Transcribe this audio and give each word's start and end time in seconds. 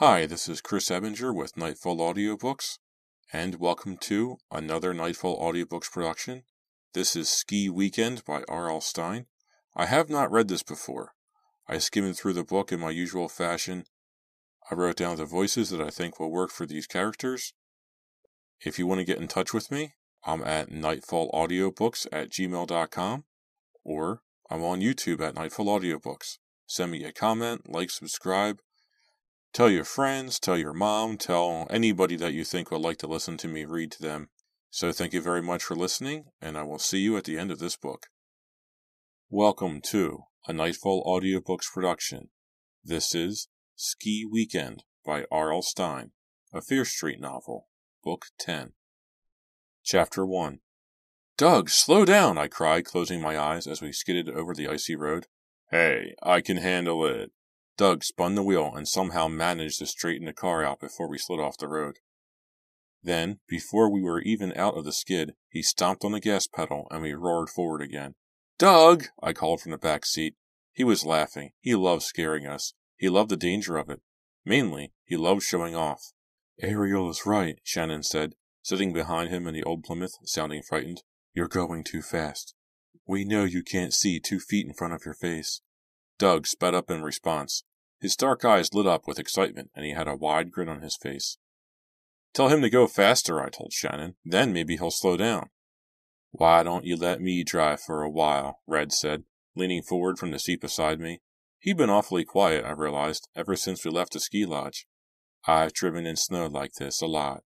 Hi, 0.00 0.26
this 0.26 0.48
is 0.48 0.60
Chris 0.60 0.90
Ebinger 0.90 1.34
with 1.34 1.56
Nightfall 1.56 1.96
Audiobooks, 1.96 2.78
and 3.32 3.56
welcome 3.56 3.96
to 3.96 4.38
another 4.48 4.94
Nightfall 4.94 5.36
Audiobooks 5.42 5.90
production. 5.90 6.44
This 6.94 7.16
is 7.16 7.28
Ski 7.28 7.68
Weekend 7.68 8.24
by 8.24 8.44
R.L. 8.48 8.80
Stine. 8.80 9.26
I 9.74 9.86
have 9.86 10.08
not 10.08 10.30
read 10.30 10.46
this 10.46 10.62
before. 10.62 11.14
I 11.66 11.78
skimmed 11.78 12.16
through 12.16 12.34
the 12.34 12.44
book 12.44 12.70
in 12.70 12.78
my 12.78 12.90
usual 12.90 13.28
fashion. 13.28 13.86
I 14.70 14.76
wrote 14.76 14.94
down 14.94 15.16
the 15.16 15.24
voices 15.24 15.70
that 15.70 15.80
I 15.80 15.90
think 15.90 16.20
will 16.20 16.30
work 16.30 16.52
for 16.52 16.64
these 16.64 16.86
characters. 16.86 17.52
If 18.64 18.78
you 18.78 18.86
want 18.86 19.00
to 19.00 19.04
get 19.04 19.18
in 19.18 19.26
touch 19.26 19.52
with 19.52 19.68
me, 19.68 19.94
I'm 20.24 20.44
at 20.44 20.70
nightfallaudiobooks 20.70 22.06
at 22.12 22.30
gmail.com, 22.30 23.24
or 23.82 24.22
I'm 24.48 24.62
on 24.62 24.80
YouTube 24.80 25.20
at 25.20 25.34
Nightfall 25.34 25.66
Audiobooks. 25.66 26.38
Send 26.68 26.92
me 26.92 27.02
a 27.02 27.10
comment, 27.10 27.68
like, 27.68 27.90
subscribe, 27.90 28.60
Tell 29.52 29.70
your 29.70 29.84
friends, 29.84 30.38
tell 30.38 30.56
your 30.56 30.72
mom, 30.72 31.16
tell 31.16 31.66
anybody 31.70 32.16
that 32.16 32.32
you 32.32 32.44
think 32.44 32.70
would 32.70 32.80
like 32.80 32.98
to 32.98 33.06
listen 33.06 33.36
to 33.38 33.48
me 33.48 33.64
read 33.64 33.90
to 33.92 34.02
them. 34.02 34.28
So 34.70 34.92
thank 34.92 35.12
you 35.12 35.20
very 35.20 35.42
much 35.42 35.64
for 35.64 35.74
listening, 35.74 36.26
and 36.40 36.56
I 36.56 36.62
will 36.62 36.78
see 36.78 36.98
you 36.98 37.16
at 37.16 37.24
the 37.24 37.38
end 37.38 37.50
of 37.50 37.58
this 37.58 37.76
book. 37.76 38.06
Welcome 39.30 39.80
to 39.86 40.24
a 40.46 40.52
Nightfall 40.52 41.02
Audiobooks 41.04 41.72
production. 41.72 42.28
This 42.84 43.14
is 43.14 43.48
Ski 43.74 44.24
Weekend 44.30 44.84
by 45.04 45.24
R.L. 45.32 45.62
Stine, 45.62 46.12
a 46.52 46.60
Fear 46.60 46.84
Street 46.84 47.18
novel, 47.18 47.68
Book 48.04 48.26
10. 48.38 48.72
Chapter 49.82 50.26
1 50.26 50.60
Doug, 51.38 51.70
slow 51.70 52.04
down, 52.04 52.36
I 52.36 52.48
cried, 52.48 52.84
closing 52.84 53.22
my 53.22 53.38
eyes 53.38 53.66
as 53.66 53.80
we 53.80 53.92
skidded 53.92 54.28
over 54.28 54.54
the 54.54 54.68
icy 54.68 54.94
road. 54.94 55.26
Hey, 55.70 56.14
I 56.22 56.42
can 56.42 56.58
handle 56.58 57.04
it, 57.06 57.30
Doug 57.78 58.02
spun 58.02 58.34
the 58.34 58.42
wheel 58.42 58.72
and 58.74 58.88
somehow 58.88 59.28
managed 59.28 59.78
to 59.78 59.86
straighten 59.86 60.26
the 60.26 60.32
car 60.32 60.64
out 60.64 60.80
before 60.80 61.08
we 61.08 61.16
slid 61.16 61.38
off 61.38 61.56
the 61.56 61.68
road. 61.68 62.00
Then, 63.04 63.38
before 63.48 63.88
we 63.88 64.02
were 64.02 64.20
even 64.20 64.52
out 64.56 64.76
of 64.76 64.84
the 64.84 64.92
skid, 64.92 65.34
he 65.48 65.62
stomped 65.62 66.04
on 66.04 66.10
the 66.10 66.18
gas 66.18 66.48
pedal 66.48 66.88
and 66.90 67.02
we 67.02 67.14
roared 67.14 67.48
forward 67.48 67.80
again. 67.80 68.16
Doug! 68.58 69.04
I 69.22 69.32
called 69.32 69.60
from 69.60 69.70
the 69.70 69.78
back 69.78 70.04
seat. 70.04 70.34
He 70.72 70.82
was 70.82 71.06
laughing. 71.06 71.52
He 71.60 71.76
loved 71.76 72.02
scaring 72.02 72.48
us. 72.48 72.74
He 72.96 73.08
loved 73.08 73.30
the 73.30 73.36
danger 73.36 73.76
of 73.76 73.88
it. 73.88 74.02
Mainly, 74.44 74.92
he 75.04 75.16
loved 75.16 75.44
showing 75.44 75.76
off. 75.76 76.12
Ariel 76.60 77.08
is 77.08 77.26
right, 77.26 77.60
Shannon 77.62 78.02
said, 78.02 78.34
sitting 78.60 78.92
behind 78.92 79.30
him 79.30 79.46
in 79.46 79.54
the 79.54 79.62
old 79.62 79.84
Plymouth, 79.84 80.14
sounding 80.24 80.62
frightened. 80.62 81.04
You're 81.32 81.46
going 81.46 81.84
too 81.84 82.02
fast. 82.02 82.56
We 83.06 83.24
know 83.24 83.44
you 83.44 83.62
can't 83.62 83.94
see 83.94 84.18
two 84.18 84.40
feet 84.40 84.66
in 84.66 84.74
front 84.74 84.94
of 84.94 85.04
your 85.04 85.14
face. 85.14 85.60
Doug 86.18 86.48
sped 86.48 86.74
up 86.74 86.90
in 86.90 87.02
response. 87.02 87.62
His 88.00 88.16
dark 88.16 88.44
eyes 88.44 88.72
lit 88.72 88.86
up 88.86 89.06
with 89.06 89.18
excitement, 89.18 89.70
and 89.74 89.84
he 89.84 89.92
had 89.92 90.08
a 90.08 90.16
wide 90.16 90.50
grin 90.52 90.68
on 90.68 90.82
his 90.82 90.96
face. 90.96 91.38
Tell 92.32 92.48
him 92.48 92.62
to 92.62 92.70
go 92.70 92.86
faster, 92.86 93.40
I 93.40 93.48
told 93.48 93.72
Shannon. 93.72 94.14
Then 94.24 94.52
maybe 94.52 94.76
he'll 94.76 94.90
slow 94.90 95.16
down. 95.16 95.50
Why 96.30 96.62
don't 96.62 96.84
you 96.84 96.96
let 96.96 97.20
me 97.20 97.42
drive 97.42 97.80
for 97.80 98.02
a 98.02 98.10
while? 98.10 98.60
Red 98.66 98.92
said, 98.92 99.24
leaning 99.56 99.82
forward 99.82 100.18
from 100.18 100.30
the 100.30 100.38
seat 100.38 100.60
beside 100.60 101.00
me. 101.00 101.20
He'd 101.58 101.76
been 101.76 101.90
awfully 101.90 102.24
quiet, 102.24 102.64
I 102.64 102.70
realized, 102.70 103.28
ever 103.34 103.56
since 103.56 103.84
we 103.84 103.90
left 103.90 104.12
the 104.12 104.20
ski 104.20 104.46
lodge. 104.46 104.86
I've 105.46 105.72
driven 105.72 106.06
in 106.06 106.16
snow 106.16 106.46
like 106.46 106.74
this 106.74 107.00
a 107.00 107.06
lot. 107.06 107.42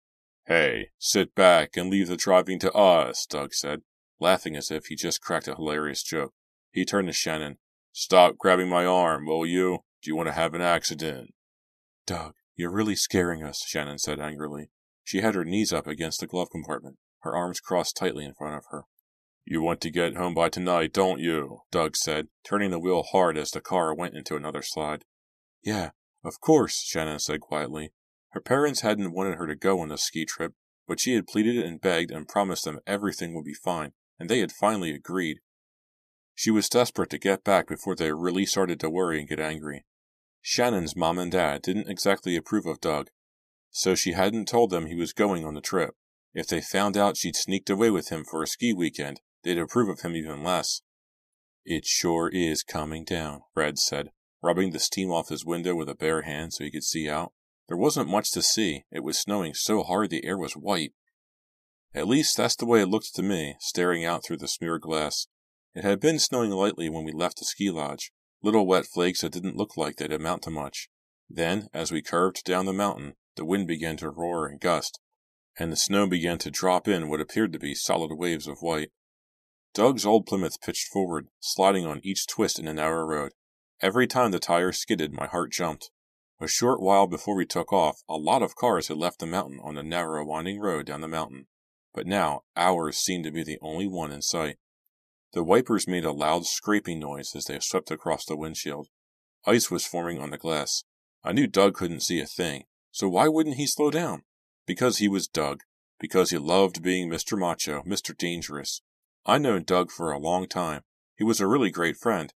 Hey, 0.46 0.90
sit 0.98 1.34
back 1.34 1.76
and 1.76 1.90
leave 1.90 2.08
the 2.08 2.16
driving 2.16 2.58
to 2.60 2.72
us, 2.72 3.26
Doug 3.26 3.52
said, 3.52 3.82
laughing 4.18 4.56
as 4.56 4.70
if 4.70 4.86
he 4.86 4.96
just 4.96 5.20
cracked 5.20 5.48
a 5.48 5.54
hilarious 5.54 6.02
joke. 6.02 6.32
He 6.72 6.86
turned 6.86 7.08
to 7.08 7.12
Shannon. 7.12 7.58
Stop 7.92 8.38
grabbing 8.38 8.68
my 8.68 8.86
arm, 8.86 9.26
will 9.26 9.44
you? 9.44 9.80
Do 10.02 10.10
you 10.10 10.16
want 10.16 10.28
to 10.28 10.32
have 10.32 10.54
an 10.54 10.62
accident? 10.62 11.34
Doug, 12.06 12.34
you're 12.54 12.72
really 12.72 12.96
scaring 12.96 13.42
us, 13.42 13.64
Shannon 13.66 13.98
said 13.98 14.20
angrily. 14.20 14.70
She 15.04 15.20
had 15.20 15.34
her 15.34 15.44
knees 15.44 15.72
up 15.72 15.86
against 15.86 16.20
the 16.20 16.26
glove 16.26 16.50
compartment, 16.50 16.98
her 17.22 17.34
arms 17.34 17.60
crossed 17.60 17.96
tightly 17.96 18.24
in 18.24 18.34
front 18.34 18.56
of 18.56 18.64
her. 18.70 18.84
You 19.44 19.62
want 19.62 19.80
to 19.80 19.90
get 19.90 20.16
home 20.16 20.34
by 20.34 20.50
tonight, 20.50 20.92
don't 20.92 21.20
you? 21.20 21.60
Doug 21.70 21.96
said, 21.96 22.28
turning 22.44 22.70
the 22.70 22.78
wheel 22.78 23.02
hard 23.02 23.38
as 23.38 23.50
the 23.50 23.60
car 23.60 23.94
went 23.94 24.14
into 24.14 24.36
another 24.36 24.62
slide. 24.62 25.04
Yeah, 25.64 25.90
of 26.22 26.40
course, 26.40 26.82
Shannon 26.82 27.18
said 27.18 27.40
quietly. 27.40 27.92
Her 28.32 28.40
parents 28.40 28.82
hadn't 28.82 29.14
wanted 29.14 29.36
her 29.36 29.46
to 29.46 29.56
go 29.56 29.80
on 29.80 29.88
the 29.88 29.96
ski 29.96 30.24
trip, 30.26 30.52
but 30.86 31.00
she 31.00 31.14
had 31.14 31.26
pleaded 31.26 31.58
and 31.58 31.80
begged 31.80 32.10
and 32.10 32.28
promised 32.28 32.64
them 32.64 32.80
everything 32.86 33.34
would 33.34 33.44
be 33.44 33.54
fine, 33.54 33.92
and 34.18 34.28
they 34.28 34.40
had 34.40 34.52
finally 34.52 34.94
agreed. 34.94 35.38
She 36.34 36.50
was 36.50 36.68
desperate 36.68 37.10
to 37.10 37.18
get 37.18 37.42
back 37.42 37.66
before 37.66 37.96
they 37.96 38.12
really 38.12 38.46
started 38.46 38.78
to 38.80 38.90
worry 38.90 39.18
and 39.18 39.28
get 39.28 39.40
angry. 39.40 39.86
Shannon's 40.40 40.96
mom 40.96 41.18
and 41.18 41.32
dad 41.32 41.62
didn't 41.62 41.88
exactly 41.88 42.36
approve 42.36 42.66
of 42.66 42.80
Doug, 42.80 43.10
so 43.70 43.94
she 43.94 44.12
hadn't 44.12 44.48
told 44.48 44.70
them 44.70 44.86
he 44.86 44.94
was 44.94 45.12
going 45.12 45.44
on 45.44 45.54
the 45.54 45.60
trip. 45.60 45.94
If 46.34 46.46
they 46.46 46.60
found 46.60 46.96
out 46.96 47.16
she'd 47.16 47.36
sneaked 47.36 47.70
away 47.70 47.90
with 47.90 48.10
him 48.10 48.24
for 48.24 48.42
a 48.42 48.46
ski 48.46 48.72
weekend, 48.72 49.20
they'd 49.42 49.58
approve 49.58 49.88
of 49.88 50.00
him 50.00 50.14
even 50.14 50.42
less. 50.42 50.82
It 51.64 51.84
sure 51.84 52.28
is 52.28 52.62
coming 52.62 53.04
down, 53.04 53.42
Red 53.54 53.78
said, 53.78 54.10
rubbing 54.42 54.70
the 54.70 54.78
steam 54.78 55.10
off 55.10 55.28
his 55.28 55.44
window 55.44 55.74
with 55.74 55.88
a 55.88 55.94
bare 55.94 56.22
hand 56.22 56.54
so 56.54 56.64
he 56.64 56.70
could 56.70 56.84
see 56.84 57.08
out. 57.08 57.32
There 57.68 57.76
wasn't 57.76 58.08
much 58.08 58.30
to 58.32 58.42
see. 58.42 58.84
It 58.90 59.00
was 59.00 59.18
snowing 59.18 59.52
so 59.54 59.82
hard 59.82 60.10
the 60.10 60.24
air 60.24 60.38
was 60.38 60.54
white. 60.54 60.92
At 61.94 62.08
least 62.08 62.36
that's 62.36 62.56
the 62.56 62.66
way 62.66 62.80
it 62.80 62.88
looked 62.88 63.14
to 63.14 63.22
me, 63.22 63.56
staring 63.60 64.04
out 64.04 64.24
through 64.24 64.38
the 64.38 64.48
smeared 64.48 64.82
glass. 64.82 65.26
It 65.74 65.84
had 65.84 66.00
been 66.00 66.18
snowing 66.18 66.50
lightly 66.50 66.88
when 66.88 67.04
we 67.04 67.12
left 67.12 67.38
the 67.38 67.44
ski 67.44 67.70
lodge, 67.70 68.12
little 68.42 68.66
wet 68.66 68.86
flakes 68.86 69.20
that 69.20 69.32
didn't 69.32 69.56
look 69.56 69.76
like 69.76 69.96
they'd 69.96 70.12
amount 70.12 70.42
to 70.42 70.50
much. 70.50 70.88
Then, 71.28 71.68
as 71.74 71.92
we 71.92 72.02
curved 72.02 72.44
down 72.44 72.66
the 72.66 72.72
mountain, 72.72 73.14
the 73.36 73.44
wind 73.44 73.66
began 73.66 73.96
to 73.98 74.10
roar 74.10 74.46
and 74.46 74.60
gust, 74.60 75.00
and 75.58 75.70
the 75.70 75.76
snow 75.76 76.06
began 76.06 76.38
to 76.38 76.50
drop 76.50 76.88
in 76.88 77.08
what 77.08 77.20
appeared 77.20 77.52
to 77.52 77.58
be 77.58 77.74
solid 77.74 78.12
waves 78.12 78.46
of 78.46 78.60
white. 78.60 78.90
Doug's 79.74 80.06
old 80.06 80.26
Plymouth 80.26 80.60
pitched 80.60 80.88
forward, 80.88 81.28
sliding 81.40 81.86
on 81.86 82.00
each 82.02 82.26
twist 82.26 82.58
in 82.58 82.64
the 82.64 82.74
narrow 82.74 83.04
road. 83.04 83.32
Every 83.80 84.06
time 84.06 84.30
the 84.30 84.38
tires 84.38 84.78
skidded, 84.78 85.12
my 85.12 85.26
heart 85.26 85.52
jumped. 85.52 85.90
A 86.40 86.48
short 86.48 86.80
while 86.80 87.06
before 87.06 87.36
we 87.36 87.46
took 87.46 87.72
off, 87.72 88.02
a 88.08 88.16
lot 88.16 88.42
of 88.42 88.56
cars 88.56 88.88
had 88.88 88.96
left 88.96 89.18
the 89.18 89.26
mountain 89.26 89.60
on 89.62 89.74
the 89.74 89.82
narrow, 89.82 90.24
winding 90.24 90.60
road 90.60 90.86
down 90.86 91.00
the 91.00 91.08
mountain, 91.08 91.46
but 91.92 92.06
now 92.06 92.42
ours 92.56 92.96
seemed 92.96 93.24
to 93.24 93.30
be 93.30 93.42
the 93.42 93.58
only 93.60 93.86
one 93.86 94.12
in 94.12 94.22
sight. 94.22 94.56
The 95.32 95.44
wipers 95.44 95.86
made 95.86 96.04
a 96.04 96.12
loud 96.12 96.46
scraping 96.46 96.98
noise 96.98 97.36
as 97.36 97.44
they 97.44 97.58
swept 97.60 97.90
across 97.90 98.24
the 98.24 98.36
windshield. 98.36 98.88
Ice 99.46 99.70
was 99.70 99.86
forming 99.86 100.18
on 100.18 100.30
the 100.30 100.38
glass. 100.38 100.84
I 101.22 101.32
knew 101.32 101.46
Doug 101.46 101.74
couldn't 101.74 102.00
see 102.00 102.20
a 102.20 102.26
thing, 102.26 102.64
so 102.90 103.08
why 103.08 103.28
wouldn't 103.28 103.56
he 103.56 103.66
slow 103.66 103.90
down? 103.90 104.22
Because 104.66 104.98
he 104.98 105.08
was 105.08 105.28
Doug. 105.28 105.62
Because 106.00 106.30
he 106.30 106.38
loved 106.38 106.82
being 106.82 107.08
Mr. 107.08 107.38
Macho, 107.38 107.82
Mr. 107.82 108.16
Dangerous. 108.16 108.82
I'd 109.26 109.42
known 109.42 109.64
Doug 109.64 109.90
for 109.90 110.12
a 110.12 110.18
long 110.18 110.46
time. 110.46 110.82
He 111.16 111.24
was 111.24 111.40
a 111.40 111.46
really 111.46 111.70
great 111.70 111.96
friend. 111.96 112.32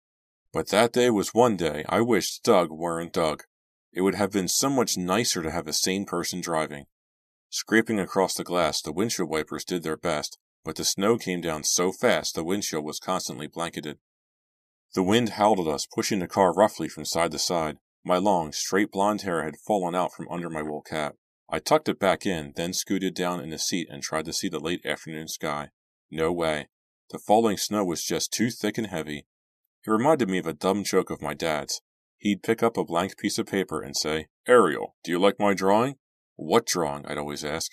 But 0.51 0.69
that 0.69 0.91
day 0.91 1.09
was 1.09 1.33
one 1.33 1.55
day 1.55 1.85
I 1.87 2.01
wished 2.01 2.43
Doug 2.43 2.71
weren't 2.71 3.13
Doug. 3.13 3.43
It 3.93 4.01
would 4.01 4.15
have 4.15 4.31
been 4.31 4.47
so 4.47 4.69
much 4.69 4.97
nicer 4.97 5.41
to 5.41 5.51
have 5.51 5.67
a 5.67 5.73
sane 5.73 6.05
person 6.05 6.41
driving. 6.41 6.85
Scraping 7.49 7.99
across 7.99 8.33
the 8.33 8.43
glass, 8.43 8.81
the 8.81 8.91
windshield 8.91 9.29
wipers 9.29 9.63
did 9.63 9.83
their 9.83 9.97
best, 9.97 10.37
but 10.63 10.75
the 10.75 10.85
snow 10.85 11.17
came 11.17 11.41
down 11.41 11.63
so 11.63 11.91
fast 11.91 12.35
the 12.35 12.43
windshield 12.43 12.85
was 12.85 12.99
constantly 12.99 13.47
blanketed. 13.47 13.97
The 14.93 15.03
wind 15.03 15.29
howled 15.29 15.59
at 15.59 15.67
us, 15.67 15.85
pushing 15.85 16.19
the 16.19 16.27
car 16.27 16.53
roughly 16.53 16.89
from 16.89 17.05
side 17.05 17.31
to 17.31 17.39
side. 17.39 17.77
My 18.03 18.17
long, 18.17 18.51
straight 18.51 18.91
blond 18.91 19.21
hair 19.21 19.43
had 19.43 19.55
fallen 19.57 19.95
out 19.95 20.13
from 20.13 20.27
under 20.29 20.49
my 20.49 20.61
wool 20.61 20.81
cap. 20.81 21.15
I 21.49 21.59
tucked 21.59 21.89
it 21.89 21.99
back 21.99 22.25
in, 22.25 22.53
then 22.55 22.73
scooted 22.73 23.13
down 23.13 23.41
in 23.41 23.49
the 23.49 23.57
seat 23.57 23.87
and 23.89 24.01
tried 24.01 24.25
to 24.25 24.33
see 24.33 24.49
the 24.49 24.59
late 24.59 24.85
afternoon 24.85 25.27
sky. 25.27 25.69
No 26.09 26.31
way. 26.31 26.67
The 27.09 27.19
falling 27.19 27.57
snow 27.57 27.83
was 27.83 28.03
just 28.03 28.31
too 28.31 28.49
thick 28.49 28.77
and 28.77 28.87
heavy. 28.87 29.25
It 29.85 29.91
reminded 29.91 30.29
me 30.29 30.37
of 30.37 30.47
a 30.47 30.53
dumb 30.53 30.83
joke 30.83 31.09
of 31.09 31.21
my 31.21 31.33
dad's. 31.33 31.81
He'd 32.17 32.43
pick 32.43 32.61
up 32.61 32.77
a 32.77 32.85
blank 32.85 33.17
piece 33.17 33.37
of 33.37 33.47
paper 33.47 33.81
and 33.81 33.97
say, 33.97 34.27
Ariel, 34.47 34.95
do 35.03 35.11
you 35.11 35.19
like 35.19 35.39
my 35.39 35.53
drawing? 35.53 35.95
What 36.35 36.65
drawing? 36.65 37.05
I'd 37.05 37.17
always 37.17 37.43
ask. 37.43 37.71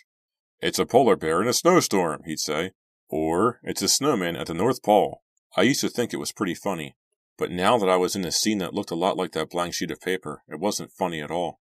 It's 0.61 0.79
a 0.79 0.87
polar 0.87 1.17
bear 1.17 1.41
in 1.43 1.49
a 1.49 1.53
snowstorm, 1.53 2.23
he'd 2.25 2.41
say. 2.41 2.73
Or, 3.09 3.61
it's 3.63 3.83
a 3.83 3.89
snowman 3.89 4.37
at 4.37 4.47
the 4.47 4.55
North 4.55 4.83
Pole. 4.83 5.23
I 5.57 5.63
used 5.63 5.81
to 5.81 5.89
think 5.89 6.13
it 6.13 6.19
was 6.19 6.33
pretty 6.33 6.55
funny, 6.55 6.97
but 7.39 7.51
now 7.51 7.79
that 7.79 7.89
I 7.89 7.97
was 7.97 8.15
in 8.15 8.25
a 8.25 8.33
scene 8.33 8.59
that 8.59 8.75
looked 8.75 8.91
a 8.91 8.97
lot 8.97 9.17
like 9.17 9.33
that 9.33 9.51
blank 9.51 9.75
sheet 9.75 9.91
of 9.91 10.01
paper, 10.01 10.43
it 10.49 10.61
wasn't 10.61 10.93
funny 10.93 11.23
at 11.23 11.31
all. 11.31 11.61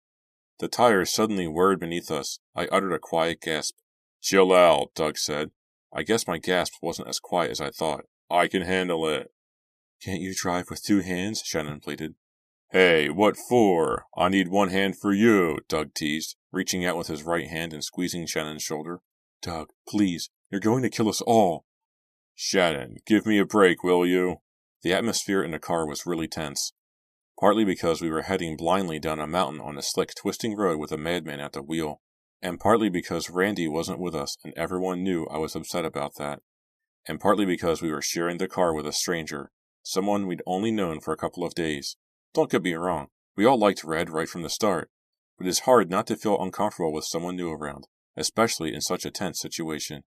The 0.60 0.68
tires 0.68 1.14
suddenly 1.14 1.48
whirred 1.48 1.80
beneath 1.80 2.10
us. 2.10 2.40
I 2.56 2.66
uttered 2.68 2.94
a 2.94 3.00
quiet 3.00 3.42
gasp. 3.42 3.76
Chill 4.22 4.52
out, 4.54 4.90
Doug 4.96 5.18
said. 5.18 5.52
I 5.94 6.04
guess 6.04 6.28
my 6.28 6.38
gasp 6.38 6.74
wasn't 6.82 7.08
as 7.08 7.20
quiet 7.20 7.52
as 7.52 7.62
I 7.62 7.70
thought. 7.70 8.06
I 8.30 8.48
can 8.48 8.64
handle 8.64 9.08
it. 9.08 9.32
Can't 10.04 10.22
you 10.22 10.34
drive 10.36 10.70
with 10.70 10.84
two 10.84 11.00
hands? 11.02 11.42
Shannon 11.46 11.80
pleaded. 11.80 12.16
Hey, 12.72 13.10
what 13.10 13.38
for? 13.38 14.06
I 14.18 14.30
need 14.30 14.50
one 14.50 14.70
hand 14.70 14.98
for 15.00 15.14
you, 15.14 15.60
Doug 15.70 15.94
teased, 15.94 16.36
reaching 16.52 16.86
out 16.86 16.98
with 16.98 17.08
his 17.08 17.24
right 17.24 17.48
hand 17.48 17.72
and 17.72 17.84
squeezing 17.84 18.26
Shannon's 18.26 18.64
shoulder. 18.64 19.00
Doug, 19.42 19.70
please, 19.88 20.30
you're 20.50 20.62
going 20.62 20.84
to 20.84 20.90
kill 20.90 21.10
us 21.10 21.22
all. 21.22 21.66
Shannon, 22.36 22.98
give 23.06 23.26
me 23.26 23.40
a 23.40 23.46
break, 23.46 23.84
will 23.84 24.06
you? 24.06 24.38
The 24.84 24.94
atmosphere 24.94 25.44
in 25.44 25.52
the 25.52 25.60
car 25.60 25.88
was 25.88 26.06
really 26.06 26.28
tense. 26.28 26.72
partly 27.40 27.64
because 27.64 28.02
we 28.02 28.10
were 28.10 28.24
heading 28.24 28.58
blindly 28.58 29.00
down 29.00 29.20
a 29.20 29.28
mountain 29.28 29.62
on 29.62 29.78
a 29.78 29.82
slick, 29.82 30.14
twisting 30.16 30.56
road 30.56 30.80
with 30.80 30.92
a 30.92 30.98
madman 30.98 31.40
at 31.40 31.54
the 31.54 31.62
wheel, 31.62 32.02
and 32.42 32.60
partly 32.60 32.90
because 32.90 33.30
Randy 33.30 33.68
wasn't 33.68 34.00
with 34.00 34.16
us 34.16 34.38
and 34.44 34.54
everyone 34.58 35.04
knew 35.04 35.28
I 35.28 35.38
was 35.38 35.56
upset 35.56 35.86
about 35.86 36.16
that, 36.18 36.40
and 37.08 37.20
partly 37.20 37.46
because 37.46 37.82
we 37.82 37.92
were 37.92 38.02
sharing 38.02 38.38
the 38.38 38.48
car 38.48 38.74
with 38.74 38.88
a 38.88 38.92
stranger, 38.92 39.52
someone 39.84 40.28
we'd 40.28 40.42
only 40.48 40.72
known 40.72 41.00
for 41.00 41.14
a 41.14 41.18
couple 41.18 41.44
of 41.44 41.54
days. 41.56 41.96
Don't 42.34 42.50
get 42.52 42.64
me 42.64 42.74
wrong, 42.74 43.08
we 43.36 43.46
all 43.46 43.58
liked 43.58 43.84
Red 43.84 44.10
right 44.10 44.28
from 44.28 44.42
the 44.42 44.50
start, 44.50 44.90
but 45.38 45.46
it 45.46 45.50
is 45.50 45.62
hard 45.62 45.90
not 45.90 46.08
to 46.08 46.16
feel 46.16 46.42
uncomfortable 46.42 46.92
with 46.92 47.06
someone 47.06 47.36
new 47.36 47.52
around, 47.52 47.88
especially 48.16 48.74
in 48.74 48.82
such 48.82 49.06
a 49.06 49.12
tense 49.12 49.40
situation. 49.40 50.04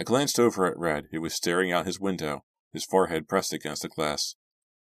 I 0.00 0.04
glanced 0.04 0.38
over 0.38 0.66
at 0.66 0.78
Red, 0.78 1.06
who 1.10 1.20
was 1.20 1.34
staring 1.34 1.72
out 1.72 1.86
his 1.86 1.98
window, 1.98 2.44
his 2.72 2.84
forehead 2.84 3.28
pressed 3.28 3.52
against 3.52 3.82
the 3.82 3.88
glass. 3.88 4.36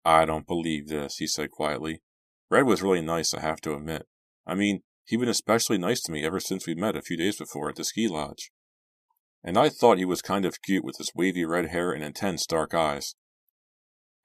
I 0.03 0.25
don't 0.25 0.47
believe 0.47 0.87
this, 0.87 1.17
he 1.17 1.27
said 1.27 1.51
quietly. 1.51 2.01
Red 2.49 2.65
was 2.65 2.81
really 2.81 3.01
nice, 3.01 3.33
I 3.33 3.39
have 3.39 3.61
to 3.61 3.75
admit. 3.75 4.07
I 4.45 4.53
mean, 4.55 4.81
he'd 5.05 5.17
been 5.17 5.29
especially 5.29 5.77
nice 5.77 6.01
to 6.03 6.11
me 6.11 6.25
ever 6.25 6.39
since 6.39 6.67
we 6.67 6.75
met 6.75 6.95
a 6.97 7.01
few 7.01 7.15
days 7.15 7.37
before 7.37 7.69
at 7.69 7.75
the 7.75 7.85
ski 7.85 8.07
lodge. 8.07 8.51
And 9.43 9.57
I 9.57 9.69
thought 9.69 9.97
he 9.97 10.05
was 10.05 10.21
kind 10.21 10.45
of 10.45 10.61
cute 10.61 10.83
with 10.83 10.97
his 10.97 11.11
wavy 11.15 11.45
red 11.45 11.67
hair 11.67 11.91
and 11.91 12.03
intense 12.03 12.45
dark 12.45 12.73
eyes. 12.73 13.15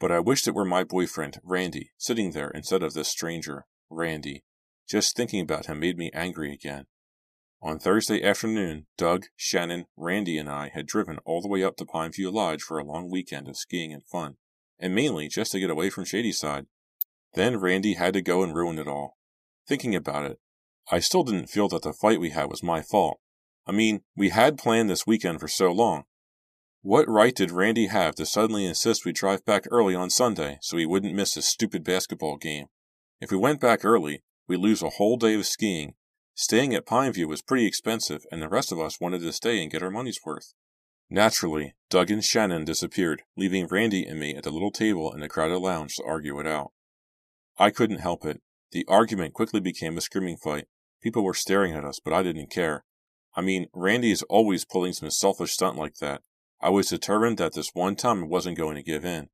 But 0.01 0.11
I 0.11 0.19
wished 0.19 0.49
it 0.49 0.55
were 0.55 0.65
my 0.65 0.83
boyfriend, 0.83 1.39
Randy, 1.45 1.93
sitting 1.97 2.33
there 2.33 2.51
instead 2.51 2.83
of 2.83 2.95
this 2.95 3.09
stranger, 3.09 3.67
Randy. 3.89 4.43
Just 4.89 5.17
thinking 5.17 5.41
about 5.41 5.67
him 5.67 5.79
made 5.79 5.97
me 5.97 6.11
angry 6.13 6.53
again. 6.53 6.87
On 7.63 7.79
Thursday 7.79 8.25
afternoon, 8.25 8.87
Doug, 8.99 9.27
Shannon, 9.37 9.87
Randy, 9.97 10.37
and 10.37 10.51
I 10.51 10.71
had 10.75 10.87
driven 10.87 11.19
all 11.25 11.41
the 11.41 11.49
way 11.49 11.63
up 11.63 11.77
to 11.77 11.85
Pineview 11.85 12.33
Lodge 12.33 12.61
for 12.61 12.79
a 12.79 12.85
long 12.85 13.09
weekend 13.09 13.47
of 13.49 13.57
skiing 13.57 13.93
and 13.93 14.05
fun 14.05 14.37
and 14.83 14.95
mainly 14.95 15.29
just 15.29 15.53
to 15.53 15.61
get 15.61 15.71
away 15.71 15.89
from 15.89 16.05
Shadyside. 16.05 16.67
Then 17.35 17.61
Randy 17.61 17.95
had 17.95 18.15
to 18.15 18.21
go 18.21 18.43
and 18.43 18.55
ruin 18.55 18.81
it 18.81 18.89
all. 18.89 19.17
Thinking 19.67 19.95
about 19.95 20.25
it, 20.25 20.41
I 20.91 20.99
still 20.99 21.23
didn't 21.23 21.51
feel 21.51 21.69
that 21.69 21.83
the 21.83 21.93
fight 21.93 22.21
we 22.21 22.31
had 22.31 22.51
was 22.51 22.65
my 22.65 22.83
fault. 22.83 23.21
I 23.65 23.71
mean, 23.71 24.03
we 24.17 24.31
had 24.31 24.59
planned 24.59 24.91
this 24.91 25.07
weekend 25.07 25.39
for 25.39 25.47
so 25.47 25.71
long. 25.71 26.03
What 26.83 27.09
right 27.09 27.35
did 27.35 27.53
Randy 27.53 27.87
have 27.87 28.17
to 28.17 28.27
suddenly 28.27 28.67
insist 28.67 29.07
we 29.07 29.13
drive 29.13 29.45
back 29.45 29.67
early 29.71 29.95
on 29.95 30.11
Sunday 30.11 30.59
so 30.61 30.77
he 30.77 30.85
wouldn't 30.85 31.15
miss 31.15 31.35
his 31.35 31.47
stupid 31.47 31.85
basketball 31.85 32.39
game? 32.39 32.67
If 33.21 33.31
we 33.31 33.37
went 33.37 33.61
back 33.61 33.85
early, 33.85 34.25
we'd 34.49 34.57
lose 34.57 34.83
a 34.83 34.91
whole 34.91 35.17
day 35.17 35.35
of 35.35 35.47
skiing. 35.47 35.95
Staying 36.35 36.75
at 36.75 36.87
Pineview 36.87 37.27
was 37.27 37.43
pretty 37.43 37.67
expensive, 37.67 38.25
and 38.33 38.41
the 38.41 38.49
rest 38.49 38.73
of 38.73 38.81
us 38.81 39.01
wanted 39.01 39.21
to 39.21 39.33
stay 39.33 39.63
and 39.63 39.71
get 39.71 39.83
our 39.83 39.91
money's 39.91 40.21
worth. 40.25 40.55
Naturally, 41.11 41.75
Doug 41.91 42.11
and 42.11 42.25
Shannon 42.25 42.65
disappeared, 42.65 43.23
leaving 43.37 43.67
Randy 43.67 44.07
and 44.07 44.19
me 44.19 44.35
at 44.35 44.45
the 44.45 44.51
little 44.51 44.71
table 44.71 45.13
in 45.13 45.21
the 45.21 45.29
crowded 45.29 45.59
lounge 45.59 45.97
to 45.97 46.05
argue 46.05 46.41
it 46.41 46.47
out. 46.47 46.73
I 47.59 47.71
couldn't 47.71 47.99
help 47.99 48.25
it. 48.25 48.41
The 48.71 48.87
argument 48.89 49.35
quickly 49.35 49.61
became 49.61 49.99
a 49.99 50.01
screaming 50.01 50.39
fight. 50.39 50.69
People 51.03 51.23
were 51.23 51.35
staring 51.35 51.75
at 51.75 51.85
us, 51.85 52.01
but 52.03 52.15
I 52.15 52.23
didn't 52.23 52.51
care. 52.51 52.85
I 53.35 53.43
mean, 53.43 53.67
Randy 53.75 54.11
is 54.11 54.23
always 54.25 54.65
pulling 54.65 54.95
some 54.95 55.11
selfish 55.11 55.53
stunt 55.53 55.77
like 55.77 55.97
that. 55.97 56.23
I 56.63 56.71
was 56.71 56.89
determined 56.89 57.39
that 57.39 57.53
this 57.53 57.71
one 57.75 57.97
time 57.97 58.25
I 58.25 58.27
wasn't 58.27 58.57
going 58.57 58.77
to 58.77 58.83
give 58.83 59.05
in. 59.05 59.29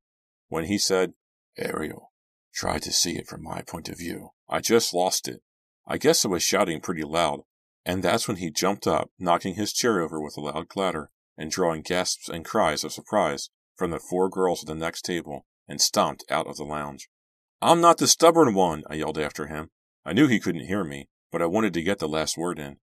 When 0.48 0.64
he 0.64 0.78
said, 0.78 1.12
Ariel, 1.56 2.12
try 2.52 2.78
to 2.78 2.90
see 2.90 3.16
it 3.16 3.28
from 3.28 3.42
my 3.42 3.62
point 3.62 3.88
of 3.88 3.98
view, 3.98 4.30
I 4.48 4.60
just 4.60 4.92
lost 4.92 5.28
it. 5.28 5.42
I 5.90 5.96
guess 5.96 6.22
I 6.22 6.28
was 6.28 6.42
shouting 6.42 6.80
pretty 6.80 7.02
loud, 7.02 7.40
and 7.86 8.02
that's 8.02 8.28
when 8.28 8.36
he 8.36 8.50
jumped 8.50 8.86
up, 8.86 9.10
knocking 9.18 9.54
his 9.54 9.72
chair 9.72 10.00
over 10.02 10.20
with 10.20 10.36
a 10.36 10.40
loud 10.40 10.68
clatter 10.68 11.10
and 11.38 11.50
drawing 11.50 11.80
gasps 11.80 12.28
and 12.28 12.44
cries 12.44 12.84
of 12.84 12.92
surprise 12.92 13.48
from 13.74 13.90
the 13.90 13.98
four 13.98 14.28
girls 14.28 14.62
at 14.62 14.66
the 14.66 14.74
next 14.74 15.02
table, 15.02 15.46
and 15.66 15.80
stomped 15.80 16.24
out 16.28 16.46
of 16.46 16.56
the 16.56 16.64
lounge. 16.64 17.08
I'm 17.62 17.80
not 17.80 17.96
the 17.96 18.06
stubborn 18.06 18.54
one, 18.54 18.82
I 18.90 18.96
yelled 18.96 19.16
after 19.16 19.46
him. 19.46 19.70
I 20.04 20.12
knew 20.12 20.26
he 20.26 20.40
couldn't 20.40 20.66
hear 20.66 20.84
me, 20.84 21.08
but 21.32 21.40
I 21.40 21.46
wanted 21.46 21.72
to 21.74 21.82
get 21.82 22.00
the 22.00 22.08
last 22.08 22.36
word 22.36 22.58
in. 22.58 22.76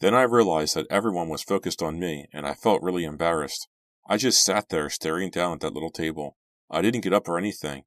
Then 0.00 0.14
I 0.14 0.22
realized 0.22 0.74
that 0.74 0.86
everyone 0.90 1.28
was 1.28 1.42
focused 1.42 1.80
on 1.80 2.00
me, 2.00 2.26
and 2.32 2.44
I 2.44 2.54
felt 2.54 2.82
really 2.82 3.04
embarrassed. 3.04 3.68
I 4.08 4.16
just 4.16 4.44
sat 4.44 4.70
there 4.70 4.90
staring 4.90 5.30
down 5.30 5.54
at 5.54 5.60
that 5.60 5.74
little 5.74 5.90
table. 5.90 6.36
I 6.68 6.82
didn't 6.82 7.02
get 7.02 7.12
up 7.12 7.28
or 7.28 7.38
anything. 7.38 7.84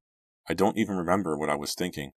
I 0.48 0.54
don't 0.54 0.78
even 0.78 0.96
remember 0.96 1.36
what 1.36 1.50
I 1.50 1.56
was 1.56 1.74
thinking. 1.74 2.12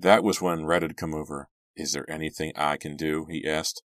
That 0.00 0.24
was 0.24 0.40
when 0.40 0.64
Red 0.64 0.80
had 0.80 0.96
come 0.96 1.14
over. 1.14 1.50
Is 1.76 1.92
there 1.92 2.10
anything 2.10 2.52
I 2.56 2.78
can 2.78 2.96
do? 2.96 3.26
he 3.28 3.46
asked. 3.46 3.82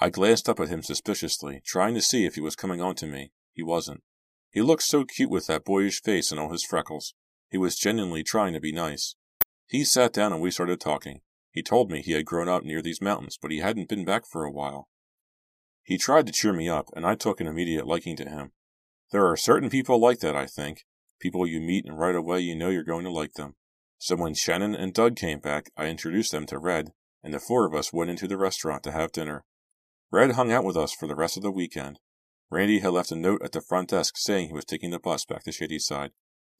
I 0.00 0.10
glanced 0.10 0.48
up 0.48 0.58
at 0.58 0.68
him 0.68 0.82
suspiciously, 0.82 1.62
trying 1.64 1.94
to 1.94 2.02
see 2.02 2.26
if 2.26 2.34
he 2.34 2.40
was 2.40 2.56
coming 2.56 2.80
on 2.80 2.96
to 2.96 3.06
me. 3.06 3.30
He 3.52 3.62
wasn't. 3.62 4.02
He 4.50 4.62
looked 4.62 4.82
so 4.82 5.04
cute 5.04 5.30
with 5.30 5.46
that 5.46 5.64
boyish 5.64 6.02
face 6.02 6.32
and 6.32 6.40
all 6.40 6.50
his 6.50 6.64
freckles. 6.64 7.14
He 7.50 7.56
was 7.56 7.76
genuinely 7.76 8.24
trying 8.24 8.52
to 8.54 8.60
be 8.60 8.72
nice. 8.72 9.14
He 9.68 9.84
sat 9.84 10.12
down 10.12 10.32
and 10.32 10.42
we 10.42 10.50
started 10.50 10.80
talking. 10.80 11.20
He 11.52 11.62
told 11.62 11.88
me 11.88 12.02
he 12.02 12.12
had 12.12 12.26
grown 12.26 12.48
up 12.48 12.64
near 12.64 12.82
these 12.82 13.00
mountains, 13.00 13.38
but 13.40 13.52
he 13.52 13.60
hadn't 13.60 13.88
been 13.88 14.04
back 14.04 14.26
for 14.26 14.44
a 14.44 14.50
while. 14.50 14.88
He 15.84 15.98
tried 15.98 16.26
to 16.26 16.32
cheer 16.32 16.52
me 16.52 16.68
up, 16.68 16.88
and 16.96 17.06
I 17.06 17.14
took 17.14 17.40
an 17.40 17.46
immediate 17.46 17.86
liking 17.86 18.16
to 18.16 18.28
him. 18.28 18.50
There 19.12 19.26
are 19.26 19.36
certain 19.36 19.70
people 19.70 20.00
like 20.00 20.18
that, 20.18 20.34
I 20.34 20.46
think. 20.46 20.84
People 21.20 21.46
you 21.46 21.60
meet 21.60 21.86
and 21.86 21.96
right 21.96 22.16
away 22.16 22.40
you 22.40 22.56
know 22.56 22.70
you're 22.70 22.82
going 22.82 23.04
to 23.04 23.12
like 23.12 23.34
them. 23.34 23.54
So 23.98 24.16
when 24.16 24.34
Shannon 24.34 24.74
and 24.74 24.92
Doug 24.92 25.16
came 25.16 25.38
back, 25.38 25.70
I 25.76 25.86
introduced 25.86 26.32
them 26.32 26.46
to 26.46 26.58
Red, 26.58 26.92
and 27.22 27.32
the 27.32 27.40
four 27.40 27.66
of 27.66 27.74
us 27.74 27.92
went 27.92 28.10
into 28.10 28.28
the 28.28 28.36
restaurant 28.36 28.82
to 28.84 28.92
have 28.92 29.12
dinner. 29.12 29.44
Red 30.10 30.32
hung 30.32 30.52
out 30.52 30.64
with 30.64 30.76
us 30.76 30.92
for 30.92 31.06
the 31.06 31.14
rest 31.14 31.36
of 31.36 31.42
the 31.42 31.50
weekend. 31.50 31.98
Randy 32.50 32.80
had 32.80 32.92
left 32.92 33.10
a 33.10 33.16
note 33.16 33.42
at 33.42 33.52
the 33.52 33.60
front 33.60 33.88
desk 33.90 34.14
saying 34.16 34.48
he 34.48 34.52
was 34.52 34.64
taking 34.64 34.90
the 34.90 34.98
bus 34.98 35.24
back 35.24 35.44
to 35.44 35.52
Shadyside. 35.52 36.10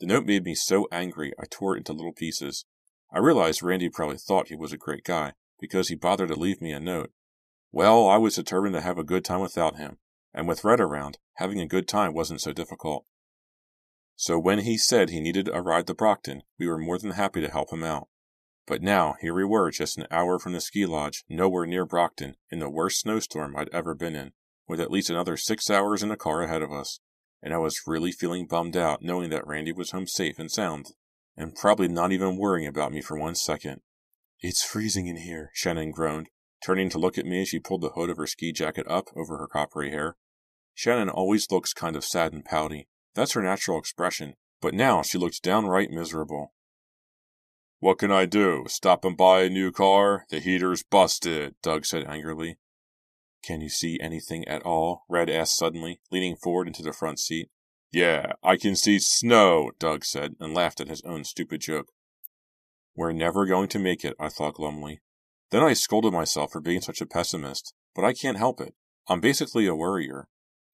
The 0.00 0.06
note 0.06 0.26
made 0.26 0.44
me 0.44 0.54
so 0.54 0.88
angry 0.90 1.32
I 1.38 1.44
tore 1.48 1.74
it 1.74 1.78
into 1.78 1.92
little 1.92 2.12
pieces. 2.12 2.64
I 3.12 3.18
realized 3.18 3.62
Randy 3.62 3.88
probably 3.88 4.18
thought 4.18 4.48
he 4.48 4.56
was 4.56 4.72
a 4.72 4.78
great 4.78 5.04
guy, 5.04 5.34
because 5.60 5.88
he 5.88 5.94
bothered 5.94 6.30
to 6.30 6.34
leave 6.34 6.60
me 6.60 6.72
a 6.72 6.80
note. 6.80 7.12
Well, 7.70 8.08
I 8.08 8.16
was 8.16 8.34
determined 8.34 8.74
to 8.74 8.80
have 8.80 8.98
a 8.98 9.04
good 9.04 9.24
time 9.24 9.40
without 9.40 9.76
him, 9.76 9.98
and 10.32 10.48
with 10.48 10.64
Red 10.64 10.80
around, 10.80 11.18
having 11.34 11.60
a 11.60 11.66
good 11.66 11.86
time 11.86 12.12
wasn't 12.12 12.40
so 12.40 12.52
difficult. 12.52 13.04
So 14.16 14.38
when 14.38 14.60
he 14.60 14.78
said 14.78 15.10
he 15.10 15.20
needed 15.20 15.48
a 15.52 15.60
ride 15.60 15.86
to 15.88 15.94
Brockton, 15.94 16.42
we 16.58 16.68
were 16.68 16.78
more 16.78 16.98
than 16.98 17.12
happy 17.12 17.40
to 17.40 17.50
help 17.50 17.72
him 17.72 17.82
out. 17.82 18.08
But 18.66 18.80
now, 18.80 19.16
here 19.20 19.34
we 19.34 19.44
were 19.44 19.70
just 19.70 19.98
an 19.98 20.06
hour 20.10 20.38
from 20.38 20.52
the 20.52 20.60
ski 20.60 20.86
lodge, 20.86 21.24
nowhere 21.28 21.66
near 21.66 21.84
Brockton, 21.84 22.36
in 22.50 22.60
the 22.60 22.70
worst 22.70 23.00
snowstorm 23.00 23.56
I'd 23.56 23.68
ever 23.70 23.94
been 23.94 24.16
in, 24.16 24.32
with 24.66 24.80
at 24.80 24.90
least 24.90 25.10
another 25.10 25.36
six 25.36 25.68
hours 25.68 26.02
in 26.02 26.08
the 26.08 26.16
car 26.16 26.42
ahead 26.42 26.62
of 26.62 26.72
us. 26.72 27.00
And 27.42 27.52
I 27.52 27.58
was 27.58 27.82
really 27.86 28.12
feeling 28.12 28.46
bummed 28.46 28.76
out 28.76 29.02
knowing 29.02 29.28
that 29.30 29.46
Randy 29.46 29.72
was 29.72 29.90
home 29.90 30.06
safe 30.06 30.38
and 30.38 30.50
sound, 30.50 30.92
and 31.36 31.54
probably 31.54 31.88
not 31.88 32.12
even 32.12 32.38
worrying 32.38 32.66
about 32.66 32.92
me 32.92 33.02
for 33.02 33.18
one 33.18 33.34
second. 33.34 33.82
It's 34.40 34.64
freezing 34.64 35.08
in 35.08 35.18
here, 35.18 35.50
Shannon 35.52 35.90
groaned, 35.90 36.30
turning 36.64 36.88
to 36.90 36.98
look 36.98 37.18
at 37.18 37.26
me 37.26 37.42
as 37.42 37.48
she 37.48 37.58
pulled 37.58 37.82
the 37.82 37.90
hood 37.90 38.08
of 38.08 38.16
her 38.16 38.26
ski 38.26 38.52
jacket 38.52 38.86
up 38.88 39.08
over 39.14 39.36
her 39.36 39.46
coppery 39.46 39.90
hair. 39.90 40.16
Shannon 40.72 41.10
always 41.10 41.50
looks 41.50 41.74
kind 41.74 41.96
of 41.96 42.04
sad 42.04 42.32
and 42.32 42.44
pouty. 42.44 42.88
That's 43.14 43.32
her 43.32 43.42
natural 43.42 43.78
expression, 43.78 44.34
but 44.60 44.74
now 44.74 45.02
she 45.02 45.18
looked 45.18 45.42
downright 45.42 45.90
miserable. 45.90 46.52
What 47.80 47.98
can 47.98 48.10
I 48.10 48.24
do? 48.24 48.64
Stop 48.66 49.04
and 49.04 49.16
buy 49.16 49.42
a 49.42 49.50
new 49.50 49.70
car? 49.70 50.24
The 50.30 50.40
heater's 50.40 50.82
busted, 50.82 51.54
Doug 51.62 51.84
said 51.84 52.04
angrily. 52.06 52.56
Can 53.42 53.60
you 53.60 53.68
see 53.68 54.00
anything 54.00 54.48
at 54.48 54.62
all? 54.62 55.04
Red 55.08 55.28
asked 55.28 55.58
suddenly, 55.58 56.00
leaning 56.10 56.34
forward 56.34 56.66
into 56.66 56.82
the 56.82 56.94
front 56.94 57.18
seat. 57.20 57.50
Yeah, 57.92 58.32
I 58.42 58.56
can 58.56 58.74
see 58.74 58.98
snow, 58.98 59.70
Doug 59.78 60.04
said, 60.04 60.34
and 60.40 60.54
laughed 60.54 60.80
at 60.80 60.88
his 60.88 61.02
own 61.02 61.24
stupid 61.24 61.60
joke. 61.60 61.92
We're 62.96 63.12
never 63.12 63.44
going 63.44 63.68
to 63.68 63.78
make 63.78 64.04
it, 64.04 64.16
I 64.18 64.30
thought 64.30 64.54
glumly. 64.54 65.00
Then 65.50 65.62
I 65.62 65.74
scolded 65.74 66.12
myself 66.12 66.52
for 66.52 66.60
being 66.60 66.80
such 66.80 67.00
a 67.00 67.06
pessimist, 67.06 67.74
but 67.94 68.04
I 68.04 68.12
can't 68.12 68.38
help 68.38 68.60
it. 68.60 68.74
I'm 69.08 69.20
basically 69.20 69.66
a 69.66 69.74
worrier. 69.74 70.26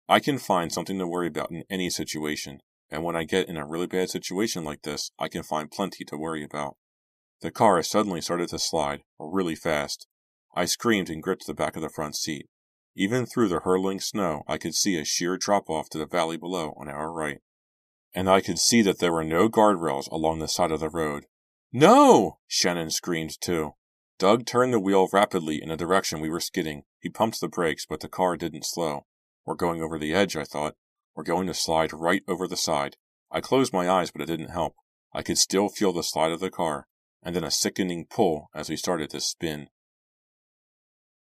I 0.09 0.21
can 0.21 0.38
find 0.38 0.73
something 0.73 0.99
to 0.99 1.07
worry 1.07 1.27
about 1.27 1.50
in 1.50 1.65
any 1.69 1.91
situation, 1.91 2.61
and 2.91 3.05
when 3.05 3.15
I 3.15 3.25
get 3.25 3.49
in 3.49 3.59
a 3.59 3.67
really 3.67 3.87
bad 3.87 4.09
situation 4.09 4.65
like 4.65 4.83
this, 4.83 5.11
I 5.19 5.29
can 5.29 5.43
find 5.43 5.71
plenty 5.71 6.05
to 6.07 6.17
worry 6.17 6.43
about. 6.43 6.77
The 7.41 7.50
car 7.50 7.83
suddenly 7.83 8.21
started 8.21 8.49
to 8.49 8.59
slide, 8.59 9.03
really 9.19 9.55
fast. 9.55 10.07
I 10.55 10.65
screamed 10.65 11.11
and 11.11 11.23
gripped 11.23 11.47
the 11.47 11.55
back 11.55 11.77
of 11.77 11.83
the 11.83 11.91
front 11.91 12.17
seat. 12.17 12.47
Even 12.97 13.27
through 13.27 13.49
the 13.49 13.61
hurling 13.61 14.00
snow, 14.00 14.43
I 14.49 14.59
could 14.59 14.75
see 14.75 14.99
a 14.99 15.05
sheer 15.05 15.37
drop 15.37 15.69
off 15.69 15.88
to 15.91 15.99
the 15.99 16.07
valley 16.07 16.37
below 16.37 16.75
on 16.77 16.88
our 16.88 17.12
right. 17.12 17.41
And 18.15 18.29
I 18.29 18.41
could 18.41 18.59
see 18.59 18.83
that 18.83 18.99
there 18.99 19.12
were 19.12 19.25
no 19.25 19.49
guardrails 19.49 20.11
along 20.11 20.38
the 20.38 20.49
side 20.49 20.73
of 20.73 20.81
the 20.81 20.88
road. 20.88 21.27
No! 21.71 22.38
Shannon 22.49 22.91
screamed 22.91 23.41
too. 23.41 23.75
Doug 24.19 24.47
turned 24.47 24.73
the 24.73 24.81
wheel 24.81 25.09
rapidly 25.12 25.62
in 25.62 25.69
the 25.69 25.77
direction 25.77 26.21
we 26.21 26.31
were 26.31 26.41
skidding. 26.41 26.83
He 26.99 27.09
pumped 27.09 27.41
the 27.41 27.47
brakes, 27.47 27.87
but 27.88 28.00
the 28.00 28.09
car 28.09 28.37
didn't 28.37 28.65
slow. 28.65 29.07
We're 29.49 29.55
going 29.55 29.81
over 29.81 29.99
the 29.99 30.12
edge, 30.12 30.37
I 30.37 30.45
thought. 30.45 30.75
We're 31.17 31.23
going 31.23 31.47
to 31.47 31.55
slide 31.55 31.95
right 31.95 32.23
over 32.28 32.47
the 32.47 32.55
side. 32.55 32.99
I 33.31 33.40
closed 33.40 33.73
my 33.73 33.88
eyes, 33.88 34.11
but 34.11 34.21
it 34.21 34.26
didn't 34.26 34.50
help. 34.50 34.75
I 35.14 35.23
could 35.23 35.38
still 35.38 35.71
feel 35.71 35.90
the 35.90 36.02
slide 36.02 36.33
of 36.33 36.40
the 36.40 36.50
car 36.50 36.87
and 37.23 37.35
then 37.35 37.45
a 37.45 37.50
sickening 37.50 38.05
pull 38.11 38.50
as 38.55 38.69
we 38.69 38.76
started 38.76 39.09
to 39.09 39.23
spin. 39.23 39.69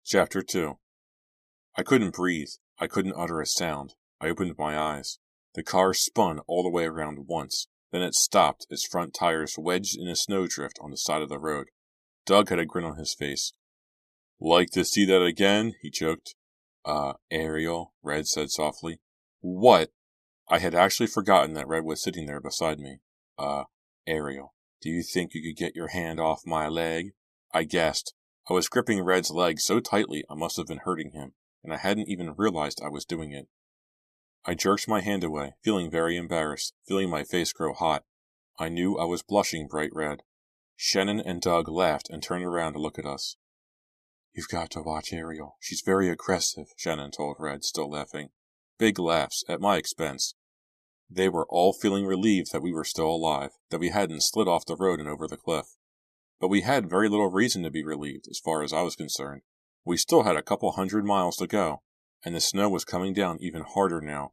Chapter 0.03 0.41
2 0.41 0.77
I 1.77 1.83
couldn't 1.83 2.13
breathe. 2.13 2.49
I 2.77 2.87
couldn't 2.87 3.15
utter 3.15 3.39
a 3.39 3.45
sound. 3.45 3.95
I 4.19 4.27
opened 4.27 4.55
my 4.57 4.77
eyes. 4.77 5.17
The 5.55 5.63
car 5.63 5.93
spun 5.93 6.39
all 6.47 6.63
the 6.63 6.69
way 6.69 6.83
around 6.83 7.27
once. 7.29 7.67
Then 7.93 8.01
it 8.01 8.15
stopped, 8.15 8.67
its 8.69 8.85
front 8.85 9.13
tires 9.13 9.55
wedged 9.57 9.97
in 9.97 10.09
a 10.09 10.17
snowdrift 10.17 10.77
on 10.81 10.91
the 10.91 10.97
side 10.97 11.21
of 11.21 11.29
the 11.29 11.39
road. 11.39 11.69
Doug 12.25 12.49
had 12.49 12.59
a 12.59 12.65
grin 12.65 12.83
on 12.83 12.97
his 12.97 13.15
face. 13.15 13.53
Like 14.37 14.71
to 14.71 14.83
see 14.83 15.05
that 15.05 15.23
again? 15.23 15.75
he 15.81 15.89
choked. 15.89 16.35
Uh, 16.83 17.13
Ariel, 17.29 17.93
Red 18.01 18.27
said 18.27 18.49
softly. 18.49 18.99
What? 19.39 19.91
I 20.49 20.59
had 20.59 20.75
actually 20.75 21.07
forgotten 21.07 21.53
that 21.53 21.67
Red 21.67 21.83
was 21.83 22.03
sitting 22.03 22.25
there 22.25 22.41
beside 22.41 22.79
me. 22.79 22.99
Uh, 23.37 23.65
Ariel, 24.07 24.53
do 24.81 24.89
you 24.89 25.03
think 25.03 25.33
you 25.33 25.41
could 25.41 25.59
get 25.59 25.75
your 25.75 25.89
hand 25.89 26.19
off 26.19 26.41
my 26.45 26.67
leg? 26.67 27.13
I 27.53 27.63
guessed. 27.63 28.13
I 28.49 28.53
was 28.53 28.67
gripping 28.67 29.01
Red's 29.01 29.29
leg 29.29 29.59
so 29.59 29.79
tightly 29.79 30.23
I 30.29 30.33
must 30.33 30.57
have 30.57 30.67
been 30.67 30.81
hurting 30.83 31.11
him, 31.11 31.33
and 31.63 31.73
I 31.73 31.77
hadn't 31.77 32.09
even 32.09 32.33
realized 32.35 32.81
I 32.81 32.89
was 32.89 33.05
doing 33.05 33.31
it. 33.31 33.47
I 34.43 34.55
jerked 34.55 34.87
my 34.87 35.01
hand 35.01 35.23
away, 35.23 35.53
feeling 35.63 35.91
very 35.91 36.17
embarrassed, 36.17 36.73
feeling 36.87 37.09
my 37.09 37.23
face 37.23 37.53
grow 37.53 37.73
hot. 37.73 38.03
I 38.57 38.69
knew 38.69 38.97
I 38.97 39.05
was 39.05 39.21
blushing 39.21 39.67
bright 39.67 39.91
red. 39.93 40.23
Shannon 40.75 41.19
and 41.19 41.41
Doug 41.41 41.69
laughed 41.69 42.09
and 42.09 42.23
turned 42.23 42.43
around 42.43 42.73
to 42.73 42.79
look 42.79 42.97
at 42.97 43.05
us. 43.05 43.37
You've 44.33 44.47
got 44.47 44.69
to 44.71 44.81
watch 44.81 45.11
Ariel. 45.11 45.57
She's 45.59 45.81
very 45.85 46.09
aggressive, 46.09 46.67
Shannon 46.77 47.11
told 47.11 47.35
Red, 47.39 47.63
still 47.63 47.89
laughing. 47.89 48.29
Big 48.77 48.97
laughs, 48.97 49.43
at 49.49 49.59
my 49.59 49.77
expense. 49.77 50.35
They 51.09 51.27
were 51.27 51.45
all 51.49 51.73
feeling 51.73 52.05
relieved 52.05 52.53
that 52.53 52.61
we 52.61 52.71
were 52.71 52.85
still 52.85 53.09
alive, 53.09 53.51
that 53.69 53.79
we 53.79 53.89
hadn't 53.89 54.23
slid 54.23 54.47
off 54.47 54.65
the 54.65 54.77
road 54.77 55.01
and 55.01 55.09
over 55.09 55.27
the 55.27 55.35
cliff. 55.35 55.75
But 56.39 56.47
we 56.47 56.61
had 56.61 56.89
very 56.89 57.09
little 57.09 57.29
reason 57.29 57.63
to 57.63 57.69
be 57.69 57.83
relieved, 57.83 58.27
as 58.29 58.39
far 58.39 58.63
as 58.63 58.71
I 58.71 58.81
was 58.81 58.95
concerned. 58.95 59.41
We 59.83 59.97
still 59.97 60.23
had 60.23 60.37
a 60.37 60.41
couple 60.41 60.71
hundred 60.71 61.05
miles 61.05 61.35
to 61.37 61.47
go, 61.47 61.81
and 62.23 62.33
the 62.33 62.39
snow 62.39 62.69
was 62.69 62.85
coming 62.85 63.13
down 63.13 63.37
even 63.41 63.63
harder 63.63 63.99
now. 63.99 64.31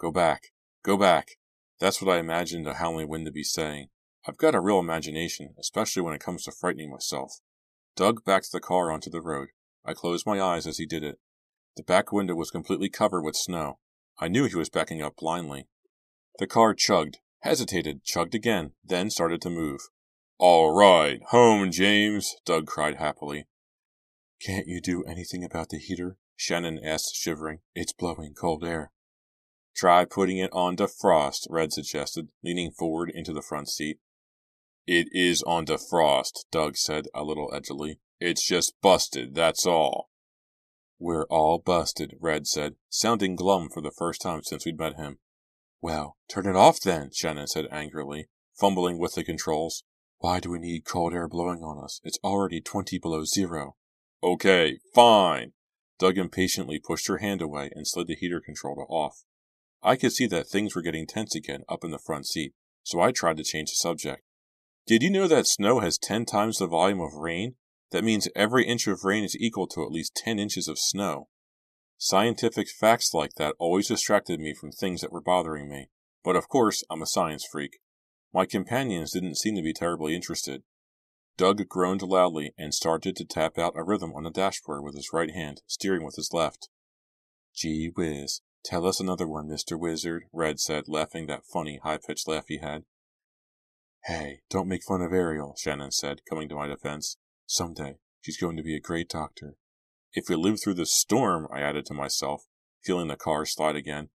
Go 0.00 0.10
back. 0.10 0.52
Go 0.82 0.96
back. 0.96 1.32
That's 1.80 2.00
what 2.00 2.14
I 2.14 2.18
imagined 2.18 2.66
a 2.66 2.74
howling 2.74 3.08
wind 3.08 3.26
to 3.26 3.32
be 3.32 3.44
saying. 3.44 3.88
I've 4.26 4.38
got 4.38 4.54
a 4.54 4.60
real 4.60 4.78
imagination, 4.78 5.54
especially 5.58 6.02
when 6.02 6.14
it 6.14 6.20
comes 6.20 6.44
to 6.44 6.52
frightening 6.52 6.90
myself. 6.90 7.40
Doug 7.96 8.24
backed 8.24 8.50
the 8.52 8.60
car 8.60 8.90
onto 8.90 9.10
the 9.10 9.20
road. 9.20 9.48
I 9.84 9.94
closed 9.94 10.26
my 10.26 10.40
eyes 10.40 10.66
as 10.66 10.78
he 10.78 10.86
did 10.86 11.04
it. 11.04 11.18
The 11.76 11.82
back 11.82 12.12
window 12.12 12.34
was 12.34 12.50
completely 12.50 12.88
covered 12.88 13.22
with 13.22 13.36
snow. 13.36 13.78
I 14.18 14.28
knew 14.28 14.46
he 14.46 14.56
was 14.56 14.68
backing 14.68 15.02
up 15.02 15.16
blindly. 15.16 15.66
The 16.38 16.46
car 16.46 16.74
chugged, 16.74 17.18
hesitated, 17.40 18.04
chugged 18.04 18.34
again, 18.34 18.72
then 18.84 19.10
started 19.10 19.40
to 19.42 19.50
move. 19.50 19.80
All 20.38 20.74
right, 20.74 21.20
home, 21.28 21.70
James, 21.70 22.34
Doug 22.44 22.66
cried 22.66 22.96
happily. 22.96 23.46
Can't 24.40 24.66
you 24.66 24.80
do 24.80 25.04
anything 25.04 25.44
about 25.44 25.68
the 25.68 25.78
heater? 25.78 26.16
Shannon 26.36 26.80
asked, 26.84 27.14
shivering. 27.14 27.60
It's 27.74 27.92
blowing 27.92 28.34
cold 28.34 28.64
air. 28.64 28.90
Try 29.74 30.04
putting 30.04 30.38
it 30.38 30.50
on 30.52 30.76
defrost, 30.76 31.46
Red 31.50 31.72
suggested, 31.72 32.28
leaning 32.42 32.70
forward 32.70 33.10
into 33.10 33.32
the 33.32 33.42
front 33.42 33.68
seat. 33.68 33.98
It 34.86 35.08
is 35.12 35.42
on 35.44 35.64
defrost, 35.64 36.44
Doug 36.50 36.76
said 36.76 37.06
a 37.14 37.24
little 37.24 37.50
edgily. 37.50 37.96
It's 38.20 38.46
just 38.46 38.74
busted, 38.82 39.34
that's 39.34 39.66
all. 39.66 40.10
We're 40.98 41.26
all 41.26 41.58
busted, 41.58 42.14
Red 42.20 42.46
said, 42.46 42.76
sounding 42.88 43.34
glum 43.34 43.68
for 43.70 43.80
the 43.80 43.90
first 43.90 44.20
time 44.20 44.42
since 44.42 44.64
we'd 44.64 44.78
met 44.78 44.96
him. 44.96 45.18
Well, 45.80 46.16
turn 46.28 46.46
it 46.46 46.56
off 46.56 46.80
then, 46.80 47.10
Shannon 47.12 47.46
said 47.46 47.66
angrily, 47.70 48.28
fumbling 48.58 48.98
with 48.98 49.14
the 49.14 49.24
controls. 49.24 49.84
Why 50.18 50.40
do 50.40 50.50
we 50.50 50.58
need 50.58 50.84
cold 50.84 51.12
air 51.12 51.28
blowing 51.28 51.62
on 51.62 51.82
us? 51.82 52.00
It's 52.04 52.18
already 52.22 52.60
20 52.60 52.98
below 52.98 53.24
zero. 53.24 53.76
Okay, 54.22 54.78
fine. 54.94 55.52
Doug 55.98 56.18
impatiently 56.18 56.78
pushed 56.78 57.08
her 57.08 57.18
hand 57.18 57.42
away 57.42 57.70
and 57.74 57.86
slid 57.86 58.06
the 58.06 58.16
heater 58.16 58.40
control 58.40 58.76
to 58.76 58.82
off. 58.82 59.24
I 59.82 59.96
could 59.96 60.12
see 60.12 60.26
that 60.28 60.46
things 60.46 60.74
were 60.74 60.82
getting 60.82 61.06
tense 61.06 61.34
again 61.34 61.64
up 61.68 61.84
in 61.84 61.90
the 61.90 61.98
front 61.98 62.26
seat, 62.26 62.54
so 62.82 63.00
I 63.00 63.12
tried 63.12 63.36
to 63.36 63.44
change 63.44 63.70
the 63.70 63.76
subject. 63.76 64.22
Did 64.86 65.02
you 65.02 65.08
know 65.08 65.26
that 65.26 65.46
snow 65.46 65.80
has 65.80 65.96
10 65.96 66.26
times 66.26 66.58
the 66.58 66.66
volume 66.66 67.00
of 67.00 67.14
rain? 67.14 67.54
That 67.90 68.04
means 68.04 68.28
every 68.36 68.66
inch 68.66 68.86
of 68.86 69.02
rain 69.02 69.24
is 69.24 69.34
equal 69.34 69.66
to 69.68 69.82
at 69.82 69.90
least 69.90 70.14
10 70.14 70.38
inches 70.38 70.68
of 70.68 70.78
snow. 70.78 71.28
Scientific 71.96 72.68
facts 72.68 73.14
like 73.14 73.36
that 73.36 73.54
always 73.58 73.88
distracted 73.88 74.40
me 74.40 74.52
from 74.52 74.70
things 74.70 75.00
that 75.00 75.10
were 75.10 75.22
bothering 75.22 75.70
me, 75.70 75.88
but 76.22 76.36
of 76.36 76.48
course 76.48 76.84
I'm 76.90 77.00
a 77.00 77.06
science 77.06 77.46
freak. 77.50 77.78
My 78.34 78.44
companions 78.44 79.12
didn't 79.12 79.38
seem 79.38 79.54
to 79.56 79.62
be 79.62 79.72
terribly 79.72 80.14
interested. 80.14 80.64
Doug 81.38 81.66
groaned 81.66 82.02
loudly 82.02 82.52
and 82.58 82.74
started 82.74 83.16
to 83.16 83.24
tap 83.24 83.56
out 83.56 83.76
a 83.76 83.82
rhythm 83.82 84.12
on 84.14 84.24
the 84.24 84.30
dashboard 84.30 84.84
with 84.84 84.96
his 84.96 85.14
right 85.14 85.30
hand, 85.30 85.62
steering 85.66 86.04
with 86.04 86.16
his 86.16 86.30
left. 86.34 86.68
Gee 87.54 87.90
whiz, 87.96 88.42
tell 88.62 88.86
us 88.86 89.00
another 89.00 89.26
one, 89.26 89.48
Mr. 89.48 89.78
Wizard, 89.78 90.24
Red 90.30 90.60
said, 90.60 90.88
laughing 90.88 91.26
that 91.28 91.46
funny, 91.46 91.80
high 91.82 91.98
pitched 91.98 92.28
laugh 92.28 92.48
he 92.48 92.58
had. 92.58 92.84
Hey, 94.06 94.40
don't 94.50 94.68
make 94.68 94.82
fun 94.86 95.00
of 95.00 95.12
Ariel, 95.12 95.54
Shannon 95.58 95.90
said, 95.90 96.20
coming 96.28 96.48
to 96.48 96.54
my 96.54 96.66
defense. 96.66 97.16
Someday, 97.46 97.96
she's 98.20 98.36
going 98.36 98.56
to 98.56 98.62
be 98.62 98.76
a 98.76 98.80
great 98.80 99.08
doctor. 99.08 99.54
If 100.12 100.28
we 100.28 100.36
live 100.36 100.58
through 100.62 100.74
this 100.74 100.92
storm, 100.92 101.48
I 101.52 101.60
added 101.60 101.86
to 101.86 101.94
myself, 101.94 102.42
feeling 102.84 103.08
the 103.08 103.16
car 103.16 103.46
slide 103.46 103.76
again. 103.76 104.10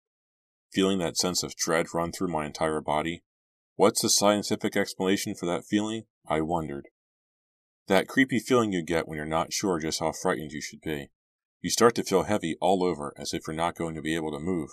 Feeling 0.74 1.00
that 1.00 1.18
sense 1.18 1.42
of 1.42 1.56
dread 1.56 1.88
run 1.94 2.12
through 2.12 2.28
my 2.28 2.46
entire 2.46 2.82
body, 2.82 3.24
What's 3.78 4.02
the 4.02 4.10
scientific 4.10 4.76
explanation 4.76 5.36
for 5.36 5.46
that 5.46 5.64
feeling? 5.64 6.06
I 6.28 6.42
wondered. 6.42 6.88
That 7.86 8.08
creepy 8.08 8.40
feeling 8.40 8.74
you 8.74 8.82
get 8.82 9.08
when 9.08 9.18
you're 9.18 9.26
not 9.28 9.54
sure 9.54 9.80
just 9.80 10.00
how 10.00 10.14
frightened 10.14 10.52
you 10.52 10.62
should 10.62 10.82
be. 10.82 11.12
You 11.62 11.70
start 11.70 11.94
to 11.96 12.04
feel 12.04 12.24
heavy 12.24 12.58
all 12.60 12.84
over 12.84 13.14
as 13.18 13.36
if 13.36 13.44
you're 13.46 13.56
not 13.56 13.76
going 13.76 13.94
to 13.94 14.02
be 14.02 14.16
able 14.16 14.32
to 14.32 14.40
move. 14.40 14.72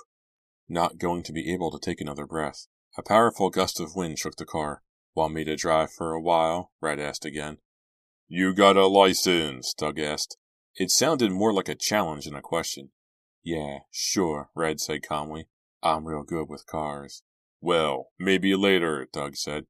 Not 0.71 0.97
going 0.97 1.23
to 1.25 1.35
be 1.35 1.53
able 1.53 1.71
to 1.71 1.79
take 1.79 2.01
another 2.01 2.27
breath. 2.27 2.67
A 2.97 3.03
powerful 3.03 3.51
gust 3.51 3.79
of 3.79 3.95
wind 3.95 4.19
shook 4.19 4.37
the 4.37 4.47
car. 4.47 4.83
Want 5.15 5.35
me 5.35 5.45
to 5.45 5.57
drive 5.57 5.93
for 5.93 6.13
a 6.13 6.21
while? 6.21 6.73
Red 6.81 6.99
asked 6.99 7.25
again. 7.25 7.59
You 8.27 8.53
got 8.53 8.77
a 8.77 8.87
license, 8.87 9.73
Doug 9.73 9.99
asked. 9.99 10.37
It 10.77 10.91
sounded 10.91 11.31
more 11.31 11.53
like 11.53 11.69
a 11.69 11.77
challenge 11.77 12.25
than 12.25 12.35
a 12.35 12.43
question. 12.43 12.91
Yeah, 13.45 13.81
sure, 13.93 14.51
Red 14.57 14.81
said 14.81 15.07
calmly. 15.07 15.47
I'm 15.83 16.07
real 16.07 16.25
good 16.25 16.49
with 16.49 16.67
cars. 16.67 17.23
Well, 17.61 18.09
maybe 18.19 18.57
later, 18.57 19.07
Doug 19.13 19.37
said. 19.37 19.67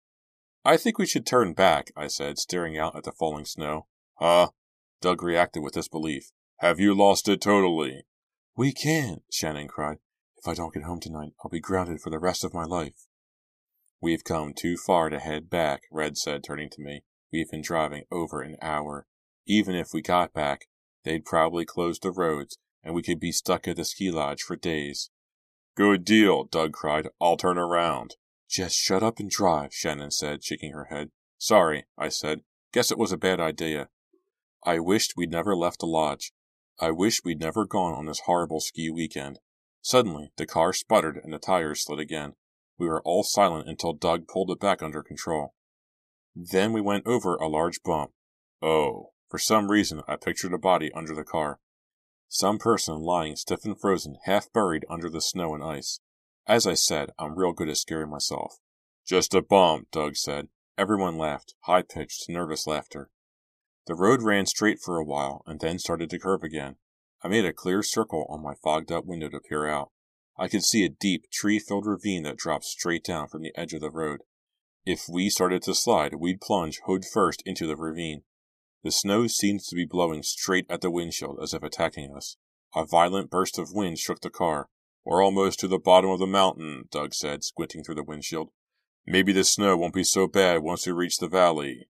I 0.64 0.78
think 0.78 0.98
we 0.98 1.06
should 1.06 1.26
turn 1.26 1.52
back, 1.52 1.92
I 1.94 2.06
said, 2.06 2.38
staring 2.38 2.78
out 2.78 2.96
at 2.96 3.04
the 3.04 3.12
falling 3.12 3.44
snow. 3.44 3.86
Huh? 4.14 4.50
Doug 5.02 5.22
reacted 5.22 5.62
with 5.62 5.74
disbelief. 5.74 6.30
Have 6.58 6.80
you 6.80 6.94
lost 6.94 7.28
it 7.28 7.42
totally? 7.42 8.06
We 8.56 8.72
can't, 8.72 9.22
Shannon 9.30 9.68
cried. 9.68 9.98
If 10.38 10.48
I 10.48 10.54
don't 10.54 10.72
get 10.72 10.84
home 10.84 11.00
tonight, 11.00 11.32
I'll 11.44 11.50
be 11.50 11.60
grounded 11.60 12.00
for 12.00 12.08
the 12.08 12.18
rest 12.18 12.44
of 12.44 12.54
my 12.54 12.64
life. 12.64 13.08
We've 14.04 14.22
come 14.22 14.52
too 14.52 14.76
far 14.76 15.08
to 15.08 15.18
head 15.18 15.48
back, 15.48 15.84
Red 15.90 16.18
said, 16.18 16.44
turning 16.44 16.68
to 16.72 16.82
me. 16.82 17.04
We've 17.32 17.50
been 17.50 17.62
driving 17.62 18.04
over 18.12 18.42
an 18.42 18.58
hour. 18.60 19.06
Even 19.46 19.74
if 19.74 19.94
we 19.94 20.02
got 20.02 20.34
back, 20.34 20.66
they'd 21.04 21.24
probably 21.24 21.64
close 21.64 21.98
the 21.98 22.10
roads, 22.10 22.58
and 22.82 22.94
we 22.94 23.02
could 23.02 23.18
be 23.18 23.32
stuck 23.32 23.66
at 23.66 23.76
the 23.76 23.84
ski 23.86 24.10
lodge 24.10 24.42
for 24.42 24.56
days. 24.56 25.08
Good 25.74 26.04
deal, 26.04 26.44
Doug 26.44 26.74
cried. 26.74 27.08
I'll 27.18 27.38
turn 27.38 27.56
around. 27.56 28.16
Just 28.46 28.76
shut 28.76 29.02
up 29.02 29.20
and 29.20 29.30
drive, 29.30 29.72
Shannon 29.72 30.10
said, 30.10 30.44
shaking 30.44 30.72
her 30.72 30.88
head. 30.90 31.08
Sorry, 31.38 31.86
I 31.96 32.10
said. 32.10 32.42
Guess 32.74 32.90
it 32.90 32.98
was 32.98 33.10
a 33.10 33.16
bad 33.16 33.40
idea. 33.40 33.88
I 34.66 34.80
wished 34.80 35.14
we'd 35.16 35.30
never 35.30 35.56
left 35.56 35.80
the 35.80 35.86
lodge. 35.86 36.34
I 36.78 36.90
wished 36.90 37.24
we'd 37.24 37.40
never 37.40 37.64
gone 37.64 37.94
on 37.94 38.04
this 38.04 38.20
horrible 38.26 38.60
ski 38.60 38.90
weekend. 38.90 39.38
Suddenly, 39.80 40.30
the 40.36 40.44
car 40.44 40.74
sputtered 40.74 41.18
and 41.24 41.32
the 41.32 41.38
tires 41.38 41.82
slid 41.82 42.00
again. 42.00 42.34
We 42.78 42.88
were 42.88 43.02
all 43.02 43.22
silent 43.22 43.68
until 43.68 43.92
Doug 43.92 44.26
pulled 44.26 44.50
it 44.50 44.60
back 44.60 44.82
under 44.82 45.02
control. 45.02 45.54
Then 46.34 46.72
we 46.72 46.80
went 46.80 47.06
over 47.06 47.36
a 47.36 47.48
large 47.48 47.82
bump. 47.82 48.12
Oh, 48.60 49.12
for 49.28 49.38
some 49.38 49.70
reason 49.70 50.02
I 50.08 50.16
pictured 50.16 50.52
a 50.52 50.58
body 50.58 50.92
under 50.92 51.14
the 51.14 51.24
car. 51.24 51.60
Some 52.28 52.58
person 52.58 53.00
lying 53.00 53.36
stiff 53.36 53.64
and 53.64 53.80
frozen, 53.80 54.16
half 54.24 54.52
buried 54.52 54.84
under 54.88 55.08
the 55.08 55.20
snow 55.20 55.54
and 55.54 55.62
ice. 55.62 56.00
As 56.46 56.66
I 56.66 56.74
said, 56.74 57.10
I'm 57.18 57.38
real 57.38 57.52
good 57.52 57.68
at 57.68 57.76
scaring 57.76 58.10
myself. 58.10 58.58
Just 59.06 59.34
a 59.34 59.42
bump, 59.42 59.88
Doug 59.92 60.16
said. 60.16 60.48
Everyone 60.76 61.16
laughed, 61.16 61.54
high 61.60 61.82
pitched, 61.82 62.28
nervous 62.28 62.66
laughter. 62.66 63.10
The 63.86 63.94
road 63.94 64.22
ran 64.22 64.46
straight 64.46 64.80
for 64.80 64.96
a 64.98 65.04
while 65.04 65.42
and 65.46 65.60
then 65.60 65.78
started 65.78 66.10
to 66.10 66.18
curve 66.18 66.42
again. 66.42 66.76
I 67.22 67.28
made 67.28 67.44
a 67.44 67.52
clear 67.52 67.82
circle 67.82 68.26
on 68.28 68.42
my 68.42 68.54
fogged 68.54 68.90
up 68.90 69.04
window 69.04 69.28
to 69.28 69.40
peer 69.40 69.66
out. 69.66 69.92
I 70.36 70.48
could 70.48 70.64
see 70.64 70.84
a 70.84 70.88
deep, 70.88 71.30
tree 71.30 71.58
filled 71.58 71.86
ravine 71.86 72.24
that 72.24 72.36
dropped 72.36 72.64
straight 72.64 73.04
down 73.04 73.28
from 73.28 73.42
the 73.42 73.52
edge 73.56 73.72
of 73.72 73.80
the 73.80 73.90
road. 73.90 74.22
If 74.84 75.08
we 75.08 75.30
started 75.30 75.62
to 75.62 75.74
slide, 75.74 76.14
we'd 76.14 76.40
plunge 76.40 76.80
hood 76.86 77.04
first 77.04 77.42
into 77.46 77.66
the 77.66 77.76
ravine. 77.76 78.22
The 78.82 78.90
snow 78.90 79.26
seemed 79.28 79.60
to 79.60 79.76
be 79.76 79.86
blowing 79.86 80.22
straight 80.22 80.66
at 80.68 80.80
the 80.80 80.90
windshield 80.90 81.38
as 81.42 81.54
if 81.54 81.62
attacking 81.62 82.14
us. 82.14 82.36
A 82.74 82.84
violent 82.84 83.30
burst 83.30 83.58
of 83.58 83.72
wind 83.72 83.98
shook 83.98 84.20
the 84.20 84.28
car. 84.28 84.68
We're 85.04 85.22
almost 85.22 85.60
to 85.60 85.68
the 85.68 85.78
bottom 85.78 86.10
of 86.10 86.18
the 86.18 86.26
mountain, 86.26 86.88
Doug 86.90 87.14
said, 87.14 87.44
squinting 87.44 87.84
through 87.84 87.94
the 87.94 88.02
windshield. 88.02 88.50
Maybe 89.06 89.32
the 89.32 89.44
snow 89.44 89.76
won't 89.76 89.94
be 89.94 90.04
so 90.04 90.26
bad 90.26 90.62
once 90.62 90.86
we 90.86 90.92
reach 90.92 91.18
the 91.18 91.28
valley. 91.28 91.88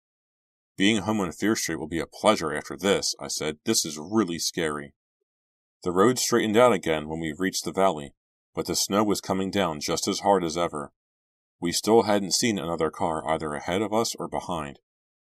Being 0.78 1.04
home 1.04 1.20
on 1.20 1.32
Fear 1.32 1.56
Street 1.56 1.76
will 1.76 1.88
be 1.88 2.00
a 2.00 2.08
pleasure 2.08 2.54
after 2.54 2.76
this, 2.76 3.14
I 3.20 3.28
said. 3.28 3.58
This 3.66 3.86
is 3.86 4.00
really 4.00 4.40
scary. 4.40 4.94
The 5.84 5.92
road 5.92 6.18
straightened 6.20 6.58
out 6.58 6.74
again 6.74 7.08
when 7.08 7.20
we 7.20 7.36
reached 7.38 7.66
the 7.66 7.72
valley, 7.72 8.14
but 8.54 8.66
the 8.66 8.76
snow 8.76 9.04
was 9.04 9.22
coming 9.22 9.52
down 9.52 9.80
just 9.80 10.08
as 10.08 10.20
hard 10.20 10.44
as 10.44 10.58
ever. 10.58 10.92
We 11.60 11.72
still 11.72 12.04
hadn't 12.04 12.34
seen 12.34 12.58
another 12.58 12.90
car 12.90 13.28
either 13.28 13.54
ahead 13.54 13.82
of 13.82 13.94
us 13.94 14.16
or 14.16 14.28
behind. 14.28 14.80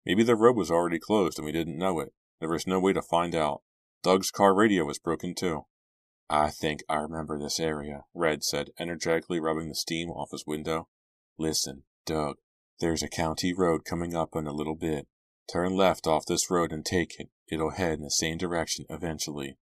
Maybe 0.05 0.23
the 0.23 0.35
road 0.35 0.55
was 0.55 0.71
already 0.71 0.99
closed 0.99 1.37
and 1.37 1.45
we 1.45 1.51
didn't 1.51 1.77
know 1.77 1.99
it. 1.99 2.13
There 2.39 2.49
was 2.49 2.67
no 2.67 2.79
way 2.79 2.93
to 2.93 3.01
find 3.01 3.35
out. 3.35 3.61
Doug's 4.03 4.31
car 4.31 4.55
radio 4.55 4.85
was 4.85 4.99
broken 4.99 5.35
too. 5.35 5.65
I 6.29 6.51
think 6.51 6.81
I 6.87 6.95
remember 6.97 7.39
this 7.39 7.59
area, 7.59 8.05
Red 8.13 8.43
said, 8.43 8.69
energetically 8.79 9.39
rubbing 9.39 9.67
the 9.67 9.75
steam 9.75 10.09
off 10.09 10.31
his 10.31 10.45
window. 10.45 10.87
Listen, 11.37 11.83
Doug, 12.05 12.37
there's 12.79 13.03
a 13.03 13.09
county 13.09 13.51
road 13.51 13.83
coming 13.83 14.15
up 14.15 14.35
in 14.35 14.45
a 14.45 14.53
little 14.53 14.75
bit. 14.75 15.07
Turn 15.51 15.75
left 15.75 16.05
off 16.05 16.27
this 16.27 16.51
road 16.51 16.71
and 16.71 16.85
take 16.85 17.19
it. 17.19 17.29
It'll 17.51 17.71
head 17.71 17.93
in 17.93 18.03
the 18.03 18.11
same 18.11 18.37
direction 18.37 18.85
eventually. 18.89 19.57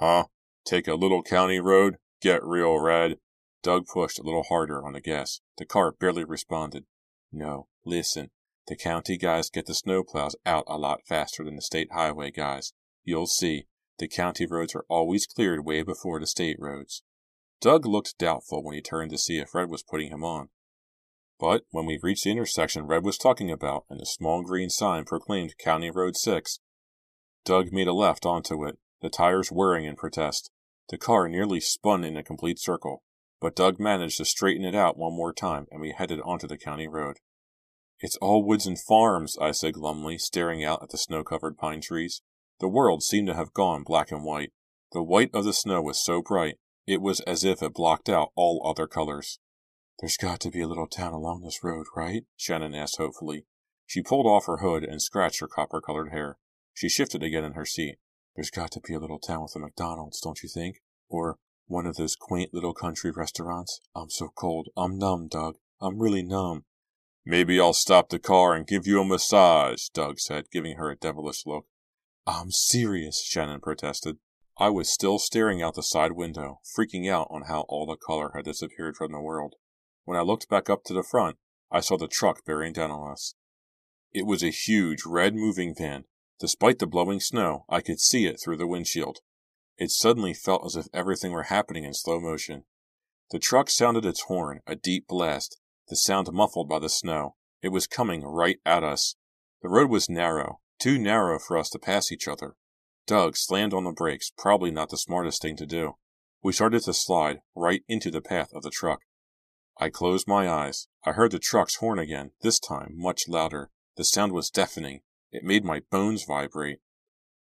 Huh? 0.00 0.24
Take 0.66 0.88
a 0.88 0.94
little 0.94 1.22
county 1.22 1.60
road? 1.60 1.98
Get 2.20 2.44
real, 2.44 2.78
Red. 2.78 3.18
Doug 3.62 3.86
pushed 3.86 4.18
a 4.18 4.22
little 4.22 4.44
harder 4.44 4.84
on 4.84 4.92
the 4.92 5.00
gas. 5.00 5.40
The 5.58 5.64
car 5.64 5.92
barely 5.92 6.24
responded. 6.24 6.84
No, 7.32 7.68
listen. 7.84 8.30
The 8.66 8.76
county 8.76 9.16
guys 9.16 9.50
get 9.50 9.66
the 9.66 9.72
snowplows 9.72 10.34
out 10.46 10.64
a 10.66 10.78
lot 10.78 11.00
faster 11.06 11.44
than 11.44 11.56
the 11.56 11.62
state 11.62 11.88
highway 11.92 12.30
guys. 12.30 12.72
You'll 13.04 13.26
see. 13.26 13.66
The 13.98 14.08
county 14.08 14.46
roads 14.46 14.74
are 14.74 14.86
always 14.88 15.26
cleared 15.26 15.64
way 15.64 15.82
before 15.82 16.20
the 16.20 16.26
state 16.26 16.56
roads. 16.58 17.02
Doug 17.60 17.84
looked 17.84 18.16
doubtful 18.18 18.62
when 18.62 18.74
he 18.74 18.80
turned 18.80 19.10
to 19.10 19.18
see 19.18 19.38
if 19.38 19.54
Red 19.54 19.68
was 19.68 19.82
putting 19.82 20.10
him 20.10 20.24
on. 20.24 20.48
But 21.38 21.64
when 21.70 21.86
we 21.86 21.98
reached 22.02 22.24
the 22.24 22.30
intersection 22.30 22.86
Red 22.86 23.04
was 23.04 23.18
talking 23.18 23.50
about 23.50 23.84
and 23.90 24.00
the 24.00 24.06
small 24.06 24.42
green 24.42 24.70
sign 24.70 25.04
proclaimed 25.04 25.58
County 25.58 25.90
Road 25.90 26.16
6, 26.16 26.60
Doug 27.44 27.72
made 27.72 27.88
a 27.88 27.92
left 27.92 28.24
onto 28.24 28.64
it, 28.66 28.78
the 29.00 29.10
tires 29.10 29.50
whirring 29.50 29.84
in 29.84 29.96
protest. 29.96 30.50
The 30.90 30.98
car 30.98 31.28
nearly 31.28 31.60
spun 31.60 32.04
in 32.04 32.16
a 32.16 32.22
complete 32.22 32.58
circle 32.58 33.02
but 33.40 33.56
Doug 33.56 33.80
managed 33.80 34.18
to 34.18 34.24
straighten 34.24 34.64
it 34.64 34.74
out 34.74 34.98
one 34.98 35.14
more 35.14 35.32
time, 35.32 35.66
and 35.70 35.80
we 35.80 35.92
headed 35.96 36.20
onto 36.20 36.46
the 36.46 36.58
county 36.58 36.86
road. 36.86 37.16
It's 37.98 38.16
all 38.16 38.44
woods 38.44 38.66
and 38.66 38.78
farms, 38.78 39.36
I 39.40 39.50
said 39.52 39.74
glumly, 39.74 40.18
staring 40.18 40.62
out 40.62 40.82
at 40.82 40.90
the 40.90 40.98
snow 40.98 41.24
covered 41.24 41.56
pine 41.56 41.80
trees. 41.80 42.22
The 42.60 42.68
world 42.68 43.02
seemed 43.02 43.28
to 43.28 43.34
have 43.34 43.54
gone 43.54 43.82
black 43.82 44.12
and 44.12 44.24
white. 44.24 44.52
The 44.92 45.02
white 45.02 45.30
of 45.34 45.44
the 45.44 45.52
snow 45.52 45.80
was 45.80 46.02
so 46.02 46.22
bright, 46.22 46.56
it 46.86 47.00
was 47.00 47.20
as 47.20 47.44
if 47.44 47.62
it 47.62 47.74
blocked 47.74 48.08
out 48.08 48.32
all 48.36 48.62
other 48.64 48.86
colors. 48.86 49.38
There's 50.00 50.16
got 50.16 50.40
to 50.40 50.50
be 50.50 50.60
a 50.60 50.68
little 50.68 50.86
town 50.86 51.12
along 51.12 51.42
this 51.42 51.62
road, 51.62 51.86
right? 51.96 52.24
Shannon 52.36 52.74
asked 52.74 52.96
hopefully. 52.98 53.46
She 53.86 54.02
pulled 54.02 54.26
off 54.26 54.46
her 54.46 54.58
hood 54.58 54.84
and 54.84 55.00
scratched 55.00 55.40
her 55.40 55.48
copper 55.48 55.80
colored 55.80 56.10
hair. 56.10 56.38
She 56.74 56.88
shifted 56.88 57.22
again 57.22 57.44
in 57.44 57.52
her 57.52 57.66
seat. 57.66 57.96
There's 58.34 58.50
got 58.50 58.70
to 58.72 58.80
be 58.80 58.94
a 58.94 58.98
little 58.98 59.18
town 59.18 59.42
with 59.42 59.56
a 59.56 59.58
McDonald's, 59.58 60.20
don't 60.20 60.42
you 60.42 60.48
think? 60.48 60.76
Or 61.08 61.38
one 61.66 61.86
of 61.86 61.96
those 61.96 62.16
quaint 62.16 62.52
little 62.52 62.74
country 62.74 63.10
restaurants. 63.10 63.80
I'm 63.94 64.10
so 64.10 64.28
cold. 64.34 64.68
I'm 64.76 64.98
numb, 64.98 65.28
Doug. 65.28 65.56
I'm 65.80 65.98
really 65.98 66.22
numb. 66.22 66.64
Maybe 67.24 67.60
I'll 67.60 67.72
stop 67.72 68.08
the 68.08 68.18
car 68.18 68.54
and 68.54 68.66
give 68.66 68.86
you 68.86 69.00
a 69.00 69.04
massage, 69.04 69.88
Doug 69.88 70.18
said, 70.18 70.50
giving 70.50 70.76
her 70.76 70.90
a 70.90 70.96
devilish 70.96 71.44
look. 71.46 71.66
I'm 72.26 72.50
serious, 72.50 73.24
Shannon 73.24 73.60
protested. 73.60 74.16
I 74.58 74.68
was 74.68 74.92
still 74.92 75.18
staring 75.18 75.62
out 75.62 75.74
the 75.74 75.82
side 75.82 76.12
window, 76.12 76.60
freaking 76.76 77.10
out 77.10 77.28
on 77.30 77.42
how 77.42 77.62
all 77.68 77.86
the 77.86 77.96
color 77.96 78.32
had 78.34 78.44
disappeared 78.44 78.96
from 78.96 79.12
the 79.12 79.20
world. 79.20 79.54
When 80.04 80.18
I 80.18 80.22
looked 80.22 80.48
back 80.48 80.68
up 80.68 80.84
to 80.84 80.92
the 80.92 81.02
front, 81.02 81.36
I 81.70 81.80
saw 81.80 81.96
the 81.96 82.08
truck 82.08 82.44
bearing 82.44 82.72
down 82.72 82.90
on 82.90 83.12
us. 83.12 83.34
It 84.12 84.26
was 84.26 84.42
a 84.42 84.50
huge 84.50 85.04
red 85.06 85.34
moving 85.34 85.74
van. 85.76 86.04
Despite 86.40 86.78
the 86.78 86.86
blowing 86.86 87.20
snow, 87.20 87.66
I 87.68 87.82
could 87.82 88.00
see 88.00 88.24
it 88.24 88.40
through 88.42 88.56
the 88.56 88.66
windshield. 88.66 89.18
It 89.76 89.90
suddenly 89.90 90.32
felt 90.32 90.64
as 90.64 90.74
if 90.74 90.88
everything 90.92 91.32
were 91.32 91.44
happening 91.44 91.84
in 91.84 91.92
slow 91.92 92.18
motion. 92.18 92.64
The 93.30 93.38
truck 93.38 93.68
sounded 93.68 94.06
its 94.06 94.22
horn, 94.22 94.60
a 94.66 94.74
deep 94.74 95.06
blast, 95.06 95.60
the 95.88 95.96
sound 95.96 96.32
muffled 96.32 96.68
by 96.68 96.78
the 96.78 96.88
snow. 96.88 97.36
It 97.62 97.68
was 97.68 97.86
coming 97.86 98.24
right 98.24 98.58
at 98.64 98.82
us. 98.82 99.16
The 99.62 99.68
road 99.68 99.90
was 99.90 100.08
narrow, 100.08 100.60
too 100.78 100.98
narrow 100.98 101.38
for 101.38 101.58
us 101.58 101.68
to 101.70 101.78
pass 101.78 102.10
each 102.10 102.26
other. 102.26 102.56
Doug 103.06 103.36
slammed 103.36 103.74
on 103.74 103.84
the 103.84 103.92
brakes, 103.92 104.32
probably 104.36 104.70
not 104.70 104.88
the 104.88 104.96
smartest 104.96 105.42
thing 105.42 105.56
to 105.56 105.66
do. 105.66 105.96
We 106.42 106.54
started 106.54 106.82
to 106.84 106.94
slide 106.94 107.40
right 107.54 107.82
into 107.86 108.10
the 108.10 108.22
path 108.22 108.52
of 108.54 108.62
the 108.62 108.70
truck. 108.70 109.00
I 109.78 109.90
closed 109.90 110.26
my 110.26 110.48
eyes. 110.48 110.88
I 111.04 111.12
heard 111.12 111.32
the 111.32 111.38
truck's 111.38 111.76
horn 111.76 111.98
again, 111.98 112.30
this 112.40 112.58
time 112.58 112.94
much 112.94 113.28
louder. 113.28 113.70
The 113.96 114.04
sound 114.04 114.32
was 114.32 114.48
deafening. 114.48 115.00
It 115.32 115.44
made 115.44 115.64
my 115.64 115.82
bones 115.90 116.24
vibrate. 116.24 116.80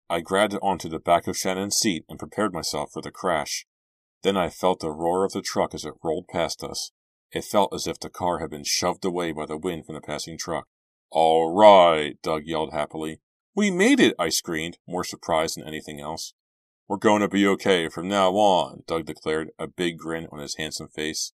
I 0.09 0.21
grabbed 0.21 0.55
onto 0.61 0.88
the 0.88 0.99
back 0.99 1.27
of 1.27 1.38
Shannon's 1.38 1.77
seat 1.77 2.05
and 2.07 2.19
prepared 2.19 2.53
myself 2.53 2.91
for 2.93 3.01
the 3.01 3.11
crash. 3.11 3.65
Then 4.23 4.38
I 4.38 4.49
felt 4.49 4.79
the 4.79 4.91
roar 4.91 5.25
of 5.25 5.33
the 5.33 5.41
truck 5.41 5.73
as 5.73 5.85
it 5.85 5.95
rolled 6.03 6.27
past 6.27 6.63
us. 6.63 6.91
It 7.31 7.43
felt 7.43 7.73
as 7.73 7.88
if 7.88 7.99
the 7.99 8.09
car 8.09 8.39
had 8.39 8.49
been 8.49 8.63
shoved 8.63 9.03
away 9.03 9.31
by 9.31 9.45
the 9.45 9.57
wind 9.57 9.85
from 9.85 9.95
the 9.95 10.01
passing 10.01 10.38
truck. 10.38 10.67
All 11.09 11.53
right, 11.53 12.21
Doug 12.21 12.45
yelled 12.45 12.73
happily. 12.73 13.19
We 13.55 13.71
made 13.71 13.99
it, 13.99 14.15
I 14.19 14.29
screamed, 14.29 14.77
more 14.88 15.03
surprised 15.03 15.57
than 15.57 15.67
anything 15.67 15.99
else. 15.99 16.33
We're 16.88 16.97
going 16.97 17.21
to 17.21 17.27
be 17.27 17.47
okay 17.47 17.89
from 17.89 18.07
now 18.07 18.31
on, 18.31 18.83
Doug 18.85 19.05
declared, 19.05 19.49
a 19.57 19.67
big 19.67 19.97
grin 19.97 20.27
on 20.31 20.39
his 20.39 20.55
handsome 20.57 20.88
face. 20.88 21.33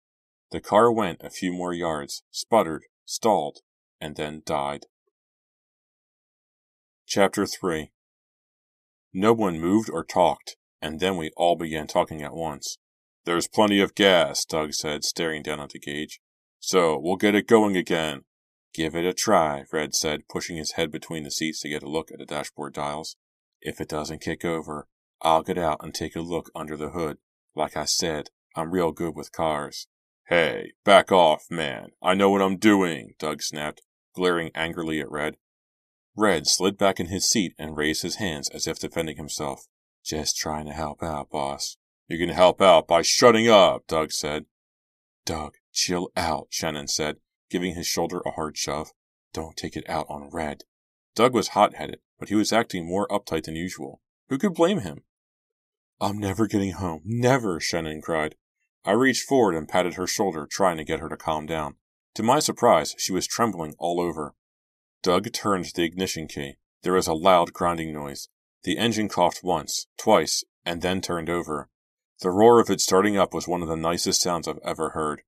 The 0.50 0.60
car 0.60 0.90
went 0.90 1.22
a 1.22 1.30
few 1.30 1.52
more 1.52 1.72
yards, 1.72 2.22
sputtered, 2.30 2.84
stalled, 3.04 3.60
and 4.00 4.16
then 4.16 4.42
died. 4.44 4.86
Chapter 7.06 7.46
3 7.46 7.90
no 9.18 9.32
one 9.32 9.58
moved 9.58 9.88
or 9.90 10.04
talked, 10.04 10.56
and 10.82 11.00
then 11.00 11.16
we 11.16 11.30
all 11.38 11.56
began 11.56 11.86
talking 11.86 12.22
at 12.22 12.34
once. 12.34 12.76
There's 13.24 13.48
plenty 13.48 13.80
of 13.80 13.94
gas, 13.94 14.44
Doug 14.44 14.74
said, 14.74 15.04
staring 15.04 15.42
down 15.42 15.58
at 15.58 15.70
the 15.70 15.78
gauge. 15.78 16.20
So 16.60 16.98
we'll 16.98 17.16
get 17.16 17.34
it 17.34 17.46
going 17.46 17.78
again. 17.78 18.24
Give 18.74 18.94
it 18.94 19.06
a 19.06 19.14
try, 19.14 19.64
Red 19.72 19.94
said, 19.94 20.28
pushing 20.28 20.58
his 20.58 20.72
head 20.72 20.90
between 20.90 21.22
the 21.22 21.30
seats 21.30 21.62
to 21.62 21.70
get 21.70 21.82
a 21.82 21.88
look 21.88 22.12
at 22.12 22.18
the 22.18 22.26
dashboard 22.26 22.74
dials. 22.74 23.16
If 23.62 23.80
it 23.80 23.88
doesn't 23.88 24.20
kick 24.20 24.44
over, 24.44 24.86
I'll 25.22 25.42
get 25.42 25.56
out 25.56 25.82
and 25.82 25.94
take 25.94 26.14
a 26.14 26.20
look 26.20 26.50
under 26.54 26.76
the 26.76 26.90
hood. 26.90 27.16
Like 27.54 27.74
I 27.74 27.86
said, 27.86 28.28
I'm 28.54 28.70
real 28.70 28.92
good 28.92 29.16
with 29.16 29.32
cars. 29.32 29.86
Hey, 30.28 30.72
back 30.84 31.10
off, 31.10 31.46
man. 31.48 31.92
I 32.02 32.12
know 32.12 32.28
what 32.28 32.42
I'm 32.42 32.58
doing, 32.58 33.14
Doug 33.18 33.40
snapped, 33.40 33.80
glaring 34.14 34.50
angrily 34.54 35.00
at 35.00 35.10
Red. 35.10 35.38
Red 36.16 36.46
slid 36.46 36.78
back 36.78 36.98
in 36.98 37.06
his 37.06 37.28
seat 37.28 37.54
and 37.58 37.76
raised 37.76 38.02
his 38.02 38.16
hands 38.16 38.48
as 38.48 38.66
if 38.66 38.78
defending 38.78 39.16
himself. 39.16 39.66
Just 40.04 40.36
trying 40.36 40.66
to 40.66 40.72
help 40.72 41.02
out, 41.02 41.30
boss. 41.30 41.76
You 42.08 42.18
can 42.18 42.30
help 42.30 42.62
out 42.62 42.86
by 42.86 43.02
shutting 43.02 43.48
up, 43.48 43.86
Doug 43.86 44.12
said. 44.12 44.46
Doug, 45.24 45.54
chill 45.72 46.10
out, 46.16 46.46
Shannon 46.50 46.88
said, 46.88 47.16
giving 47.50 47.74
his 47.74 47.86
shoulder 47.86 48.22
a 48.24 48.30
hard 48.30 48.56
shove. 48.56 48.92
Don't 49.34 49.56
take 49.56 49.76
it 49.76 49.88
out 49.88 50.06
on 50.08 50.30
Red. 50.32 50.62
Doug 51.14 51.34
was 51.34 51.48
hot 51.48 51.74
headed, 51.74 51.98
but 52.18 52.28
he 52.28 52.34
was 52.34 52.52
acting 52.52 52.86
more 52.86 53.08
uptight 53.08 53.44
than 53.44 53.56
usual. 53.56 54.00
Who 54.28 54.38
could 54.38 54.54
blame 54.54 54.80
him? 54.80 55.02
I'm 56.00 56.18
never 56.18 56.46
getting 56.46 56.72
home. 56.72 57.02
Never, 57.04 57.58
Shannon 57.60 58.00
cried. 58.00 58.36
I 58.84 58.92
reached 58.92 59.26
forward 59.26 59.56
and 59.56 59.68
patted 59.68 59.94
her 59.94 60.06
shoulder, 60.06 60.46
trying 60.48 60.76
to 60.76 60.84
get 60.84 61.00
her 61.00 61.08
to 61.08 61.16
calm 61.16 61.46
down. 61.46 61.76
To 62.14 62.22
my 62.22 62.38
surprise, 62.38 62.94
she 62.98 63.12
was 63.12 63.26
trembling 63.26 63.74
all 63.78 64.00
over. 64.00 64.34
Doug 65.06 65.32
turned 65.32 65.66
the 65.66 65.84
ignition 65.84 66.26
key. 66.26 66.56
There 66.82 66.94
was 66.94 67.06
a 67.06 67.14
loud 67.14 67.52
grinding 67.52 67.92
noise. 67.92 68.28
The 68.64 68.76
engine 68.76 69.08
coughed 69.08 69.38
once, 69.44 69.86
twice, 69.96 70.42
and 70.64 70.82
then 70.82 71.00
turned 71.00 71.30
over. 71.30 71.68
The 72.22 72.32
roar 72.32 72.58
of 72.58 72.70
it 72.70 72.80
starting 72.80 73.16
up 73.16 73.32
was 73.32 73.46
one 73.46 73.62
of 73.62 73.68
the 73.68 73.76
nicest 73.76 74.20
sounds 74.20 74.48
I've 74.48 74.58
ever 74.64 74.90
heard. 74.90 75.22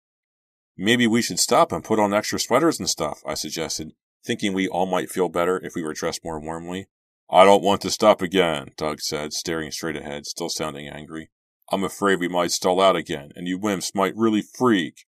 Maybe 0.76 1.06
we 1.06 1.22
should 1.22 1.38
stop 1.38 1.70
and 1.70 1.84
put 1.84 2.00
on 2.00 2.12
extra 2.12 2.40
sweaters 2.40 2.80
and 2.80 2.90
stuff, 2.90 3.22
I 3.24 3.34
suggested, 3.34 3.92
thinking 4.24 4.52
we 4.52 4.66
all 4.66 4.84
might 4.84 5.10
feel 5.10 5.28
better 5.28 5.64
if 5.64 5.76
we 5.76 5.84
were 5.84 5.94
dressed 5.94 6.24
more 6.24 6.40
warmly. 6.40 6.88
I 7.30 7.44
don't 7.44 7.62
want 7.62 7.80
to 7.82 7.90
stop 7.92 8.20
again, 8.20 8.72
Doug 8.76 9.00
said, 9.00 9.32
staring 9.32 9.70
straight 9.70 9.94
ahead, 9.94 10.26
still 10.26 10.48
sounding 10.48 10.88
angry. 10.88 11.30
I'm 11.70 11.84
afraid 11.84 12.18
we 12.18 12.26
might 12.26 12.50
stall 12.50 12.80
out 12.80 12.96
again, 12.96 13.30
and 13.36 13.46
you 13.46 13.60
wimps 13.60 13.94
might 13.94 14.16
really 14.16 14.42
freak. 14.42 15.04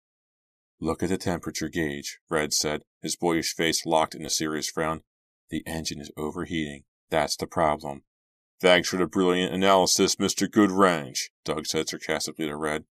Look 0.82 1.04
at 1.04 1.10
the 1.10 1.18
temperature 1.18 1.68
gauge, 1.68 2.20
Red 2.30 2.54
said, 2.54 2.84
his 3.02 3.18
boyish 3.18 3.54
face 3.54 3.86
locked 3.86 4.15
in 4.15 4.26
a 4.26 4.30
serious 4.30 4.70
frown. 4.70 5.02
The 5.50 5.63
engine 5.65 6.00
is 6.00 6.12
overheating. 6.15 6.84
That's 7.10 7.36
the 7.36 7.48
problem. 7.48 8.04
Thanks 8.62 8.89
for 8.89 8.98
the 8.98 9.08
brilliant 9.08 9.54
analysis, 9.54 10.15
Mr. 10.15 10.48
Goodwrench, 10.48 11.30
Doug 11.44 11.65
said 11.65 11.89
sarcastically 11.89 12.48
to 12.48 12.56
Red. 12.56 12.86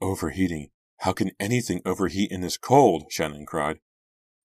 Overheating? 0.00 0.70
How 0.98 1.12
can 1.12 1.32
anything 1.40 1.82
overheat 1.84 2.30
in 2.30 2.42
this 2.42 2.56
cold? 2.56 3.04
Shannon 3.10 3.46
cried. 3.46 3.80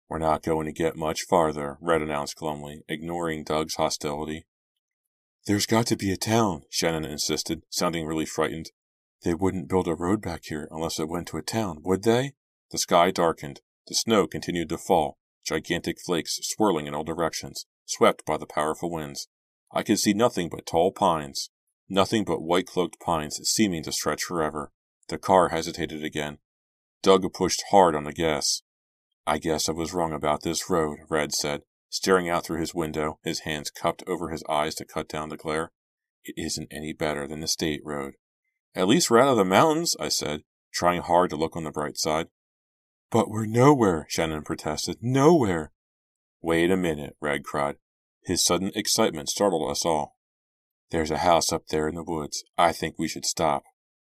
We're 0.10 0.18
not 0.18 0.44
going 0.44 0.66
to 0.66 0.72
get 0.72 0.96
much 0.96 1.22
farther, 1.22 1.78
Red 1.80 2.02
announced 2.02 2.36
glumly, 2.36 2.82
ignoring 2.90 3.44
Doug's 3.44 3.76
hostility. 3.76 4.46
There's 5.46 5.66
got 5.66 5.88
to 5.88 5.96
be 5.96 6.12
a 6.12 6.18
town, 6.18 6.64
Shannon 6.70 7.06
insisted, 7.06 7.64
sounding 7.70 8.06
really 8.06 8.26
frightened. 8.26 8.72
They 9.24 9.34
wouldn't 9.34 9.70
build 9.70 9.88
a 9.88 9.96
road 9.96 10.22
back 10.22 10.46
here 10.46 10.68
unless 10.70 11.00
it 11.00 11.08
went 11.08 11.28
to 11.30 11.38
a 11.38 11.42
town, 11.42 11.82
would 11.84 12.04
they? 12.04 12.34
The 12.72 12.78
sky 12.78 13.12
darkened. 13.12 13.62
The 13.88 13.96
snow 13.96 14.28
continued 14.28 14.70
to 14.70 14.78
fall, 14.78 15.18
gigantic 15.46 16.00
flakes 16.00 16.40
swirling 16.42 16.88
in 16.88 16.94
all 16.94 17.04
directions, 17.04 17.66
swept 17.86 18.26
by 18.26 18.38
the 18.38 18.46
powerful 18.46 18.90
winds. 18.90 19.28
I 19.74 19.84
could 19.84 20.00
see 20.00 20.14
nothing 20.14 20.50
but 20.50 20.66
tall 20.66 20.92
pines, 20.92 21.50
nothing 21.90 22.24
but 22.24 22.42
white 22.42 22.68
cloaked 22.68 23.00
pines 23.00 23.40
seeming 23.44 23.84
to 23.84 23.92
stretch 23.92 24.24
forever. 24.24 24.72
The 25.10 25.18
car 25.18 25.50
hesitated 25.50 26.04
again. 26.04 26.38
Doug 27.04 27.26
pushed 27.34 27.64
hard 27.72 27.96
on 27.96 28.06
the 28.06 28.14
gas. 28.14 28.62
I 29.28 29.38
guess 29.38 29.68
I 29.68 29.74
was 29.74 29.94
wrong 29.94 30.14
about 30.14 30.44
this 30.44 30.70
road, 30.70 31.00
Red 31.10 31.34
said, 31.34 31.64
staring 31.90 32.30
out 32.30 32.46
through 32.46 32.60
his 32.60 32.74
window, 32.74 33.20
his 33.24 33.40
hands 33.40 33.70
cupped 33.70 34.04
over 34.08 34.30
his 34.30 34.44
eyes 34.50 34.76
to 34.76 34.86
cut 34.86 35.10
down 35.10 35.30
the 35.30 35.38
glare. 35.38 35.72
It 36.24 36.36
isn't 36.38 36.72
any 36.72 36.94
better 36.94 37.28
than 37.28 37.42
the 37.42 37.48
state 37.48 37.82
road. 37.84 38.14
At 38.76 38.88
least 38.88 39.10
we're 39.10 39.20
out 39.20 39.32
of 39.32 39.38
the 39.38 39.46
mountains, 39.46 39.96
I 40.00 40.08
said, 40.08 40.44
trying 40.74 41.02
hard 41.02 41.30
to 41.32 41.36
look 41.36 41.56
on 41.58 41.66
the 41.66 41.72
bright 41.72 41.98
side. 41.98 42.28
But 43.12 43.30
we're 43.30 43.46
nowhere, 43.46 44.06
Shannon 44.10 44.44
protested. 44.44 44.98
Nowhere. 45.02 45.74
Wait 46.42 46.72
a 46.72 46.78
minute, 46.78 47.18
Red 47.20 47.44
cried. 47.44 47.76
His 48.24 48.44
sudden 48.44 48.72
excitement 48.74 49.30
startled 49.30 49.70
us 49.70 49.86
all. 49.86 50.16
There's 50.92 51.12
a 51.12 51.18
house 51.18 51.52
up 51.52 51.68
there 51.68 51.90
in 51.90 51.96
the 51.96 52.04
woods. 52.04 52.44
I 52.58 52.72
think 52.72 52.96
we 52.98 53.10
should 53.10 53.26
stop. 53.26 53.64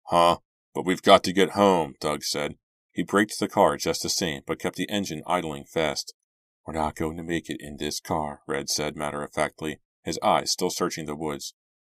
Huh? 0.06 0.38
But 0.76 0.86
we've 0.86 1.02
got 1.02 1.24
to 1.24 1.34
get 1.34 1.52
home, 1.52 1.96
Doug 2.00 2.24
said. 2.24 2.56
He 2.92 3.04
braked 3.04 3.40
the 3.40 3.48
car 3.48 3.76
just 3.76 4.04
the 4.04 4.10
same, 4.10 4.44
but 4.46 4.60
kept 4.60 4.76
the 4.76 4.90
engine 4.90 5.24
idling 5.26 5.66
fast. 5.66 6.14
We're 6.66 6.76
not 6.76 6.96
going 6.96 7.18
to 7.18 7.24
make 7.24 7.50
it 7.50 7.58
in 7.60 7.78
this 7.78 8.00
car, 8.00 8.42
Red 8.48 8.70
said 8.70 8.96
matter 8.96 9.24
of 9.24 9.34
factly, 9.34 9.80
his 10.04 10.20
eyes 10.22 10.52
still 10.52 10.70
searching 10.70 11.08
the 11.08 11.16
woods. 11.16 11.56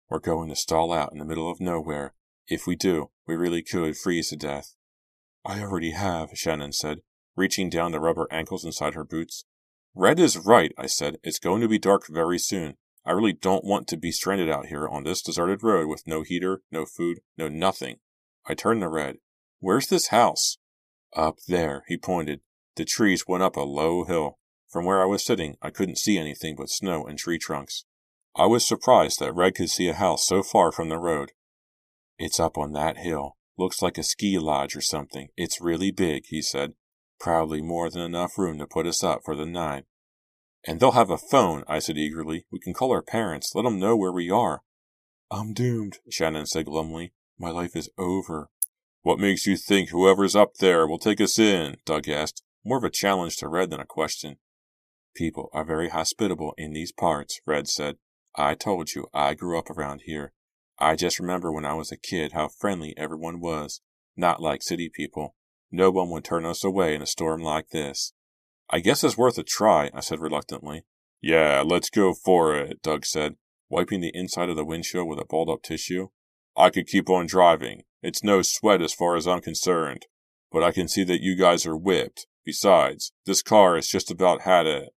We're 0.10 0.20
going 0.20 0.50
to 0.50 0.56
stall 0.56 0.94
out 0.94 1.12
in 1.12 1.20
the 1.20 1.26
middle 1.26 1.52
of 1.52 1.60
nowhere. 1.60 2.14
If 2.48 2.66
we 2.66 2.76
do, 2.78 3.12
we 3.28 3.36
really 3.36 3.62
could 3.62 3.98
freeze 3.98 4.30
to 4.30 4.38
death. 4.38 4.76
I 5.46 5.62
already 5.62 5.92
have, 5.92 6.30
Shannon 6.34 6.72
said, 6.72 7.00
reaching 7.36 7.70
down 7.70 7.92
the 7.92 8.00
rubber 8.00 8.28
ankles 8.32 8.64
inside 8.64 8.94
her 8.94 9.04
boots. 9.04 9.46
Red 9.96 10.20
is 10.20 10.38
right, 10.38 10.72
I 10.78 10.88
said. 10.88 11.18
It's 11.24 11.40
going 11.40 11.62
to 11.62 11.68
be 11.68 11.78
dark 11.78 12.08
very 12.08 12.40
soon. 12.40 12.78
I 13.06 13.12
really 13.12 13.34
don't 13.34 13.66
want 13.66 13.88
to 13.90 13.98
be 13.98 14.12
stranded 14.12 14.50
out 14.50 14.68
here 14.68 14.88
on 14.88 15.04
this 15.04 15.22
deserted 15.22 15.62
road 15.62 15.88
with 15.88 16.08
no 16.08 16.22
heater, 16.22 16.62
no 16.72 16.86
food, 16.86 17.20
no 17.38 17.50
nothing. 17.50 17.98
I 18.46 18.54
turned 18.54 18.82
to 18.82 18.88
Red. 18.88 19.18
Where's 19.60 19.88
this 19.88 20.08
house? 20.08 20.58
Up 21.16 21.38
there, 21.48 21.84
he 21.88 21.98
pointed. 21.98 22.40
The 22.76 22.86
trees 22.86 23.28
went 23.28 23.44
up 23.44 23.56
a 23.56 23.62
low 23.62 24.06
hill. 24.06 24.40
From 24.70 24.86
where 24.86 25.02
I 25.02 25.06
was 25.06 25.24
sitting, 25.24 25.58
I 25.62 25.70
couldn't 25.70 26.00
see 26.00 26.18
anything 26.18 26.56
but 26.56 26.70
snow 26.70 27.06
and 27.06 27.18
tree 27.18 27.38
trunks. 27.38 27.86
I 28.36 28.48
was 28.48 28.66
surprised 28.66 29.20
that 29.20 29.36
Red 29.36 29.56
could 29.56 29.70
see 29.70 29.88
a 29.90 29.94
house 29.94 30.26
so 30.26 30.42
far 30.42 30.72
from 30.72 30.90
the 30.90 30.98
road. 30.98 31.34
It's 32.18 32.40
up 32.40 32.58
on 32.58 32.72
that 32.74 32.98
hill. 32.98 33.38
Looks 33.58 33.82
like 33.82 33.98
a 33.98 34.04
ski 34.04 34.38
lodge 34.40 34.76
or 34.76 34.82
something. 34.82 35.30
It's 35.38 35.62
really 35.62 35.92
big, 35.92 36.24
he 36.28 36.42
said. 36.42 36.74
Probably 37.20 37.62
more 37.62 37.90
than 37.90 38.02
enough 38.02 38.38
room 38.38 38.58
to 38.60 38.68
put 38.68 38.88
us 38.88 39.04
up 39.04 39.22
for 39.24 39.36
the 39.36 39.46
night. 39.46 39.86
And 40.66 40.80
they'll 40.80 40.92
have 40.92 41.10
a 41.10 41.18
phone, 41.18 41.64
I 41.68 41.80
said 41.80 41.98
eagerly. 41.98 42.46
We 42.52 42.60
can 42.60 42.74
call 42.74 42.92
our 42.92 43.02
parents, 43.02 43.54
let 43.54 43.64
them 43.64 43.80
know 43.80 43.96
where 43.96 44.12
we 44.12 44.30
are. 44.30 44.62
I'm 45.30 45.54
doomed, 45.54 46.00
Shannon 46.10 46.46
said 46.46 46.66
glumly. 46.66 47.14
My 47.38 47.50
life 47.50 47.76
is 47.76 47.90
over. 47.98 48.50
What 49.02 49.20
makes 49.20 49.46
you 49.46 49.58
think 49.58 49.90
whoever's 49.90 50.36
up 50.36 50.56
there 50.56 50.88
will 50.88 51.00
take 51.00 51.20
us 51.20 51.38
in? 51.38 51.78
Doug 51.86 52.08
asked, 52.08 52.44
more 52.64 52.78
of 52.78 52.84
a 52.84 52.90
challenge 52.90 53.38
to 53.38 53.48
Red 53.48 53.70
than 53.70 53.82
a 53.82 53.86
question. 53.86 54.38
People 55.16 55.50
are 55.54 55.66
very 55.66 55.90
hospitable 55.90 56.54
in 56.58 56.74
these 56.74 56.92
parts, 56.92 57.42
Red 57.46 57.68
said. 57.68 57.98
I 58.36 58.56
told 58.56 58.94
you 58.94 59.08
I 59.14 59.34
grew 59.34 59.60
up 59.60 59.70
around 59.70 60.04
here. 60.06 60.34
I 60.80 60.96
just 60.96 61.20
remember 61.20 61.52
when 61.52 61.66
I 61.66 61.74
was 61.74 61.92
a 61.92 61.98
kid 61.98 62.32
how 62.32 62.48
friendly 62.48 62.94
everyone 62.98 63.40
was, 63.40 63.82
not 64.18 64.42
like 64.42 64.64
city 64.64 64.90
people. 64.90 65.36
No 65.72 65.92
one 65.92 66.10
would 66.10 66.24
turn 66.24 66.46
us 66.46 66.64
away 66.64 66.96
in 66.96 67.02
a 67.02 67.08
storm 67.08 67.42
like 67.42 67.70
this. 67.70 68.14
I 68.70 68.80
guess 68.80 69.04
it's 69.04 69.18
worth 69.18 69.38
a 69.38 69.44
try, 69.44 69.90
I 69.94 70.00
said 70.00 70.20
reluctantly. 70.20 70.86
Yeah, 71.22 71.64
let's 71.66 71.90
go 71.90 72.14
for 72.14 72.56
it, 72.56 72.82
Doug 72.82 73.06
said, 73.06 73.36
wiping 73.70 74.02
the 74.02 74.12
inside 74.14 74.50
of 74.50 74.56
the 74.56 74.66
windshield 74.66 75.08
with 75.08 75.20
a 75.20 75.26
balled 75.26 75.50
up 75.50 75.64
tissue. 75.64 76.10
I 76.58 76.70
could 76.70 76.88
keep 76.88 77.10
on 77.10 77.26
driving. 77.26 77.84
It's 78.02 78.24
no 78.24 78.42
sweat 78.42 78.82
as 78.82 78.94
far 78.94 79.16
as 79.16 79.28
I'm 79.28 79.42
concerned. 79.42 80.08
But 80.52 80.64
I 80.64 80.72
can 80.72 80.88
see 80.88 81.04
that 81.06 81.22
you 81.22 81.36
guys 81.36 81.66
are 81.66 81.78
whipped. 81.78 82.28
Besides, 82.46 83.14
this 83.26 83.42
car 83.42 83.76
has 83.76 83.88
just 83.88 84.12
about 84.12 84.42
had 84.42 84.68
it. 84.68 84.90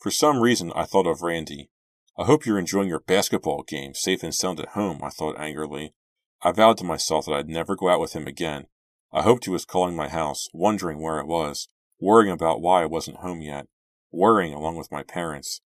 For 0.00 0.10
some 0.10 0.40
reason, 0.40 0.72
I 0.74 0.84
thought 0.84 1.06
of 1.06 1.22
Randy. 1.22 1.70
I 2.18 2.24
hope 2.24 2.44
you're 2.44 2.58
enjoying 2.58 2.88
your 2.88 3.00
basketball 3.00 3.62
game 3.62 3.94
safe 3.94 4.22
and 4.22 4.34
sound 4.34 4.60
at 4.60 4.70
home, 4.70 5.00
I 5.02 5.08
thought 5.08 5.38
angrily. 5.38 5.94
I 6.42 6.52
vowed 6.52 6.76
to 6.78 6.84
myself 6.84 7.24
that 7.24 7.34
I'd 7.34 7.48
never 7.48 7.74
go 7.74 7.88
out 7.88 8.00
with 8.00 8.12
him 8.12 8.26
again. 8.26 8.66
I 9.12 9.22
hoped 9.22 9.44
he 9.44 9.50
was 9.50 9.64
calling 9.64 9.96
my 9.96 10.08
house, 10.08 10.48
wondering 10.52 11.00
where 11.00 11.18
it 11.18 11.26
was, 11.26 11.68
worrying 12.00 12.32
about 12.32 12.60
why 12.60 12.82
I 12.82 12.86
wasn't 12.86 13.18
home 13.18 13.40
yet, 13.40 13.66
worrying 14.10 14.52
along 14.52 14.76
with 14.76 14.92
my 14.92 15.02
parents. 15.02 15.60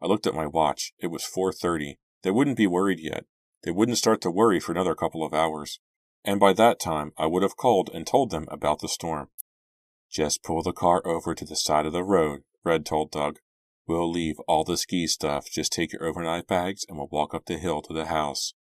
I 0.00 0.06
looked 0.06 0.26
at 0.26 0.34
my 0.34 0.46
watch. 0.46 0.92
It 0.98 1.08
was 1.08 1.24
4:30. 1.24 1.98
They 2.22 2.30
wouldn't 2.32 2.56
be 2.56 2.66
worried 2.66 2.98
yet. 2.98 3.24
They 3.62 3.70
wouldn't 3.70 3.98
start 3.98 4.20
to 4.22 4.30
worry 4.30 4.58
for 4.58 4.72
another 4.72 4.96
couple 4.96 5.24
of 5.24 5.32
hours. 5.32 5.78
And 6.24 6.40
by 6.40 6.52
that 6.54 6.80
time, 6.80 7.12
I 7.16 7.26
would 7.26 7.42
have 7.42 7.56
called 7.56 7.90
and 7.94 8.06
told 8.06 8.30
them 8.30 8.46
about 8.50 8.80
the 8.80 8.88
storm. 8.88 9.30
Just 10.10 10.42
pull 10.42 10.62
the 10.62 10.72
car 10.72 11.00
over 11.06 11.34
to 11.34 11.44
the 11.44 11.56
side 11.56 11.86
of 11.86 11.92
the 11.92 12.04
road, 12.04 12.42
Red 12.64 12.84
told 12.84 13.12
Doug. 13.12 13.38
We'll 13.86 14.10
leave 14.10 14.38
all 14.46 14.64
the 14.64 14.76
ski 14.76 15.06
stuff. 15.06 15.50
Just 15.50 15.72
take 15.72 15.92
your 15.92 16.04
overnight 16.04 16.46
bags 16.46 16.84
and 16.88 16.96
we'll 16.96 17.08
walk 17.10 17.34
up 17.34 17.46
the 17.46 17.58
hill 17.58 17.82
to 17.82 17.92
the 17.92 18.06
house. 18.06 18.54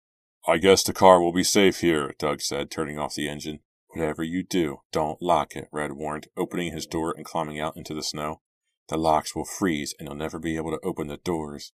I 0.48 0.58
guess 0.58 0.84
the 0.84 0.94
car 0.94 1.22
will 1.22 1.34
be 1.34 1.44
safe 1.44 1.82
here, 1.82 2.16
Doug 2.18 2.42
said, 2.42 2.72
turning 2.72 2.98
off 2.98 3.14
the 3.14 3.30
engine. 3.30 3.60
Whatever 3.90 4.24
you 4.24 4.44
do, 4.44 4.82
don't 4.92 5.22
lock 5.22 5.56
it, 5.56 5.68
Red 5.72 5.94
warned, 5.94 6.28
opening 6.36 6.72
his 6.72 6.88
door 6.88 7.14
and 7.16 7.26
climbing 7.26 7.60
out 7.60 7.78
into 7.78 7.94
the 7.94 8.02
snow. 8.02 8.42
The 8.88 8.98
locks 8.98 9.36
will 9.36 9.46
freeze 9.46 9.94
and 10.00 10.08
you'll 10.08 10.18
never 10.18 10.40
be 10.40 10.56
able 10.56 10.72
to 10.72 10.84
open 10.84 11.08
the 11.08 11.18
doors. 11.18 11.74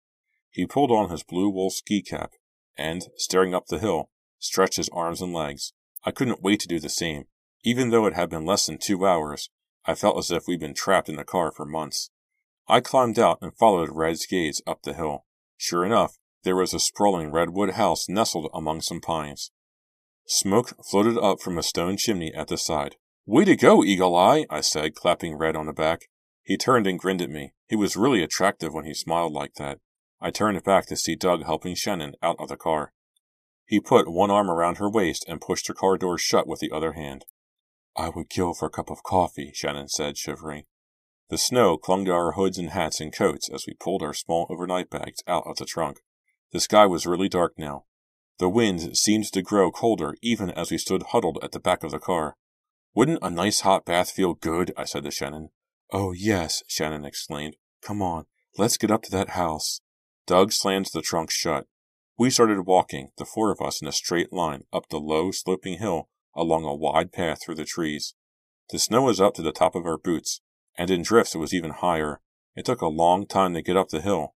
He 0.49 0.65
pulled 0.65 0.91
on 0.91 1.09
his 1.09 1.23
blue 1.23 1.49
wool 1.49 1.69
ski 1.69 2.01
cap 2.01 2.31
and, 2.77 3.07
staring 3.15 3.53
up 3.53 3.67
the 3.67 3.79
hill, 3.79 4.09
stretched 4.39 4.77
his 4.77 4.89
arms 4.89 5.21
and 5.21 5.33
legs. 5.33 5.73
I 6.03 6.11
couldn't 6.11 6.43
wait 6.43 6.59
to 6.61 6.67
do 6.67 6.79
the 6.79 6.89
same. 6.89 7.25
Even 7.63 7.89
though 7.89 8.05
it 8.05 8.13
had 8.13 8.29
been 8.29 8.45
less 8.45 8.65
than 8.65 8.77
two 8.77 9.05
hours, 9.05 9.49
I 9.85 9.95
felt 9.95 10.17
as 10.17 10.31
if 10.31 10.47
we'd 10.47 10.59
been 10.59 10.73
trapped 10.73 11.09
in 11.09 11.15
the 11.15 11.23
car 11.23 11.51
for 11.51 11.65
months. 11.65 12.09
I 12.69 12.81
climbed 12.81 13.17
out 13.17 13.39
and 13.41 13.55
followed 13.55 13.89
Red's 13.91 14.25
gaze 14.25 14.61
up 14.67 14.81
the 14.83 14.93
hill. 14.93 15.25
Sure 15.55 15.85
enough, 15.85 16.17
there 16.43 16.55
was 16.55 16.73
a 16.73 16.79
sprawling 16.79 17.31
redwood 17.31 17.71
house 17.71 18.09
nestled 18.09 18.49
among 18.53 18.81
some 18.81 18.99
pines. 18.99 19.51
Smoke 20.27 20.73
floated 20.85 21.17
up 21.17 21.39
from 21.41 21.57
a 21.57 21.63
stone 21.63 21.95
chimney 21.95 22.33
at 22.33 22.49
the 22.49 22.57
side. 22.57 22.97
Way 23.25 23.45
to 23.45 23.55
go, 23.55 23.83
Eagle 23.83 24.15
Eye, 24.15 24.45
I 24.49 24.61
said, 24.61 24.95
clapping 24.95 25.37
Red 25.37 25.55
on 25.55 25.65
the 25.65 25.73
back. 25.73 26.09
He 26.43 26.57
turned 26.57 26.87
and 26.87 26.99
grinned 26.99 27.21
at 27.21 27.29
me. 27.29 27.53
He 27.67 27.75
was 27.75 27.97
really 27.97 28.21
attractive 28.21 28.73
when 28.73 28.85
he 28.85 28.93
smiled 28.93 29.33
like 29.33 29.53
that. 29.55 29.79
I 30.19 30.31
turned 30.31 30.61
back 30.63 30.87
to 30.87 30.97
see 30.97 31.15
Doug 31.15 31.45
helping 31.45 31.75
Shannon 31.75 32.15
out 32.21 32.37
of 32.39 32.49
the 32.49 32.57
car. 32.57 32.91
He 33.65 33.79
put 33.79 34.11
one 34.11 34.31
arm 34.31 34.49
around 34.49 34.77
her 34.77 34.89
waist 34.89 35.25
and 35.27 35.41
pushed 35.41 35.67
her 35.67 35.73
car 35.73 35.97
door 35.97 36.17
shut 36.17 36.47
with 36.47 36.59
the 36.59 36.71
other 36.71 36.93
hand. 36.93 37.25
I 37.95 38.09
would 38.09 38.29
kill 38.29 38.53
for 38.53 38.67
a 38.67 38.71
cup 38.71 38.89
of 38.89 39.03
coffee, 39.03 39.51
Shannon 39.53 39.89
said, 39.89 40.17
shivering. 40.17 40.63
The 41.29 41.37
snow 41.37 41.77
clung 41.77 42.05
to 42.05 42.13
our 42.13 42.33
hoods 42.33 42.57
and 42.57 42.69
hats 42.69 43.01
and 43.01 43.11
coats 43.11 43.49
as 43.49 43.65
we 43.67 43.73
pulled 43.73 44.01
our 44.01 44.13
small 44.13 44.47
overnight 44.49 44.89
bags 44.89 45.21
out 45.27 45.43
of 45.45 45.57
the 45.57 45.65
trunk. 45.65 45.99
The 46.51 46.61
sky 46.61 46.85
was 46.85 47.05
really 47.05 47.27
dark 47.27 47.53
now. 47.57 47.83
The 48.39 48.49
wind 48.49 48.97
seemed 48.97 49.25
to 49.33 49.41
grow 49.41 49.71
colder 49.71 50.15
even 50.21 50.51
as 50.51 50.71
we 50.71 50.77
stood 50.77 51.03
huddled 51.09 51.39
at 51.43 51.51
the 51.51 51.59
back 51.59 51.83
of 51.83 51.91
the 51.91 51.99
car. 51.99 52.37
Wouldn't 52.93 53.19
a 53.21 53.29
nice 53.29 53.61
hot 53.61 53.83
bath 53.83 54.11
feel 54.11 54.35
good? 54.35 54.71
I 54.77 54.85
said 54.85 55.03
to 55.03 55.11
Shannon. 55.11 55.49
Oh, 55.91 56.13
yes, 56.13 56.63
Shannon 56.67 57.05
exclaimed. 57.05 57.57
Come 57.81 58.01
on, 58.01 58.25
let's 58.57 58.77
get 58.77 58.91
up 58.91 59.03
to 59.03 59.11
that 59.11 59.29
house. 59.29 59.81
Doug 60.25 60.51
slammed 60.51 60.89
the 60.93 61.01
trunk 61.01 61.29
shut. 61.29 61.67
We 62.17 62.29
started 62.29 62.65
walking, 62.65 63.11
the 63.17 63.25
four 63.25 63.51
of 63.51 63.61
us 63.61 63.81
in 63.81 63.87
a 63.87 63.91
straight 63.91 64.33
line, 64.33 64.63
up 64.73 64.89
the 64.89 64.97
low, 64.97 65.31
sloping 65.31 65.77
hill 65.77 66.09
along 66.35 66.65
a 66.65 66.73
wide 66.73 67.11
path 67.11 67.43
through 67.43 67.55
the 67.55 67.65
trees. 67.65 68.15
The 68.69 68.79
snow 68.79 69.03
was 69.03 69.21
up 69.21 69.33
to 69.35 69.41
the 69.41 69.51
top 69.51 69.75
of 69.75 69.85
our 69.85 69.97
boots, 69.97 70.41
and 70.77 70.89
in 70.89 71.01
drifts 71.01 71.35
it 71.35 71.39
was 71.39 71.53
even 71.53 71.71
higher. 71.71 72.19
It 72.55 72.65
took 72.65 72.81
a 72.81 72.87
long 72.87 73.25
time 73.25 73.53
to 73.53 73.61
get 73.61 73.77
up 73.77 73.89
the 73.89 74.01
hill. 74.01 74.33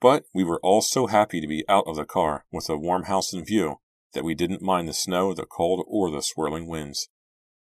But 0.00 0.24
we 0.32 0.44
were 0.44 0.60
all 0.62 0.80
so 0.80 1.06
happy 1.06 1.40
to 1.40 1.46
be 1.46 1.64
out 1.68 1.84
of 1.86 1.96
the 1.96 2.04
car 2.04 2.44
with 2.52 2.68
a 2.68 2.76
warm 2.76 3.04
house 3.04 3.32
in 3.32 3.44
view 3.44 3.80
that 4.12 4.24
we 4.24 4.34
didn't 4.34 4.62
mind 4.62 4.88
the 4.88 4.94
snow, 4.94 5.34
the 5.34 5.44
cold, 5.44 5.84
or 5.88 6.10
the 6.10 6.22
swirling 6.22 6.66
winds. 6.66 7.08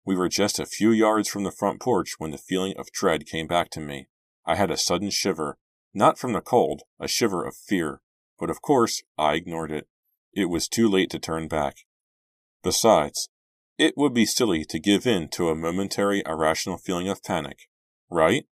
We 0.05 0.17
were 0.17 0.29
just 0.29 0.59
a 0.59 0.67
few 0.67 0.91
yards 0.91 1.29
from 1.29 1.45
the 1.45 1.51
front 1.51 1.81
porch 1.81 2.15
when 2.19 2.31
the 2.31 2.39
feeling 2.39 2.75
of 2.77 2.93
dread 2.93 3.27
came 3.27 3.47
back 3.47 3.71
to 3.71 3.81
me. 3.81 4.07
I 4.45 4.55
had 4.55 4.71
a 4.71 4.77
sudden 4.77 5.11
shiver, 5.11 5.59
not 5.93 6.19
from 6.19 6.33
the 6.33 6.41
cold, 6.41 6.83
a 7.01 7.09
shiver 7.09 7.45
of 7.45 7.57
fear. 7.57 8.01
But 8.39 8.51
of 8.51 8.63
course, 8.63 9.03
I 9.19 9.35
ignored 9.35 9.73
it. 9.73 9.89
It 10.33 10.51
was 10.51 10.69
too 10.69 10.89
late 10.89 11.11
to 11.11 11.19
turn 11.19 11.49
back. 11.49 11.87
Besides, 12.63 13.29
it 13.79 13.95
would 13.97 14.15
be 14.15 14.27
silly 14.27 14.65
to 14.67 14.79
give 14.79 15.07
in 15.07 15.29
to 15.31 15.49
a 15.49 15.55
momentary 15.55 16.23
irrational 16.27 16.79
feeling 16.79 17.09
of 17.09 17.23
panic, 17.23 17.69
right? 18.11 18.47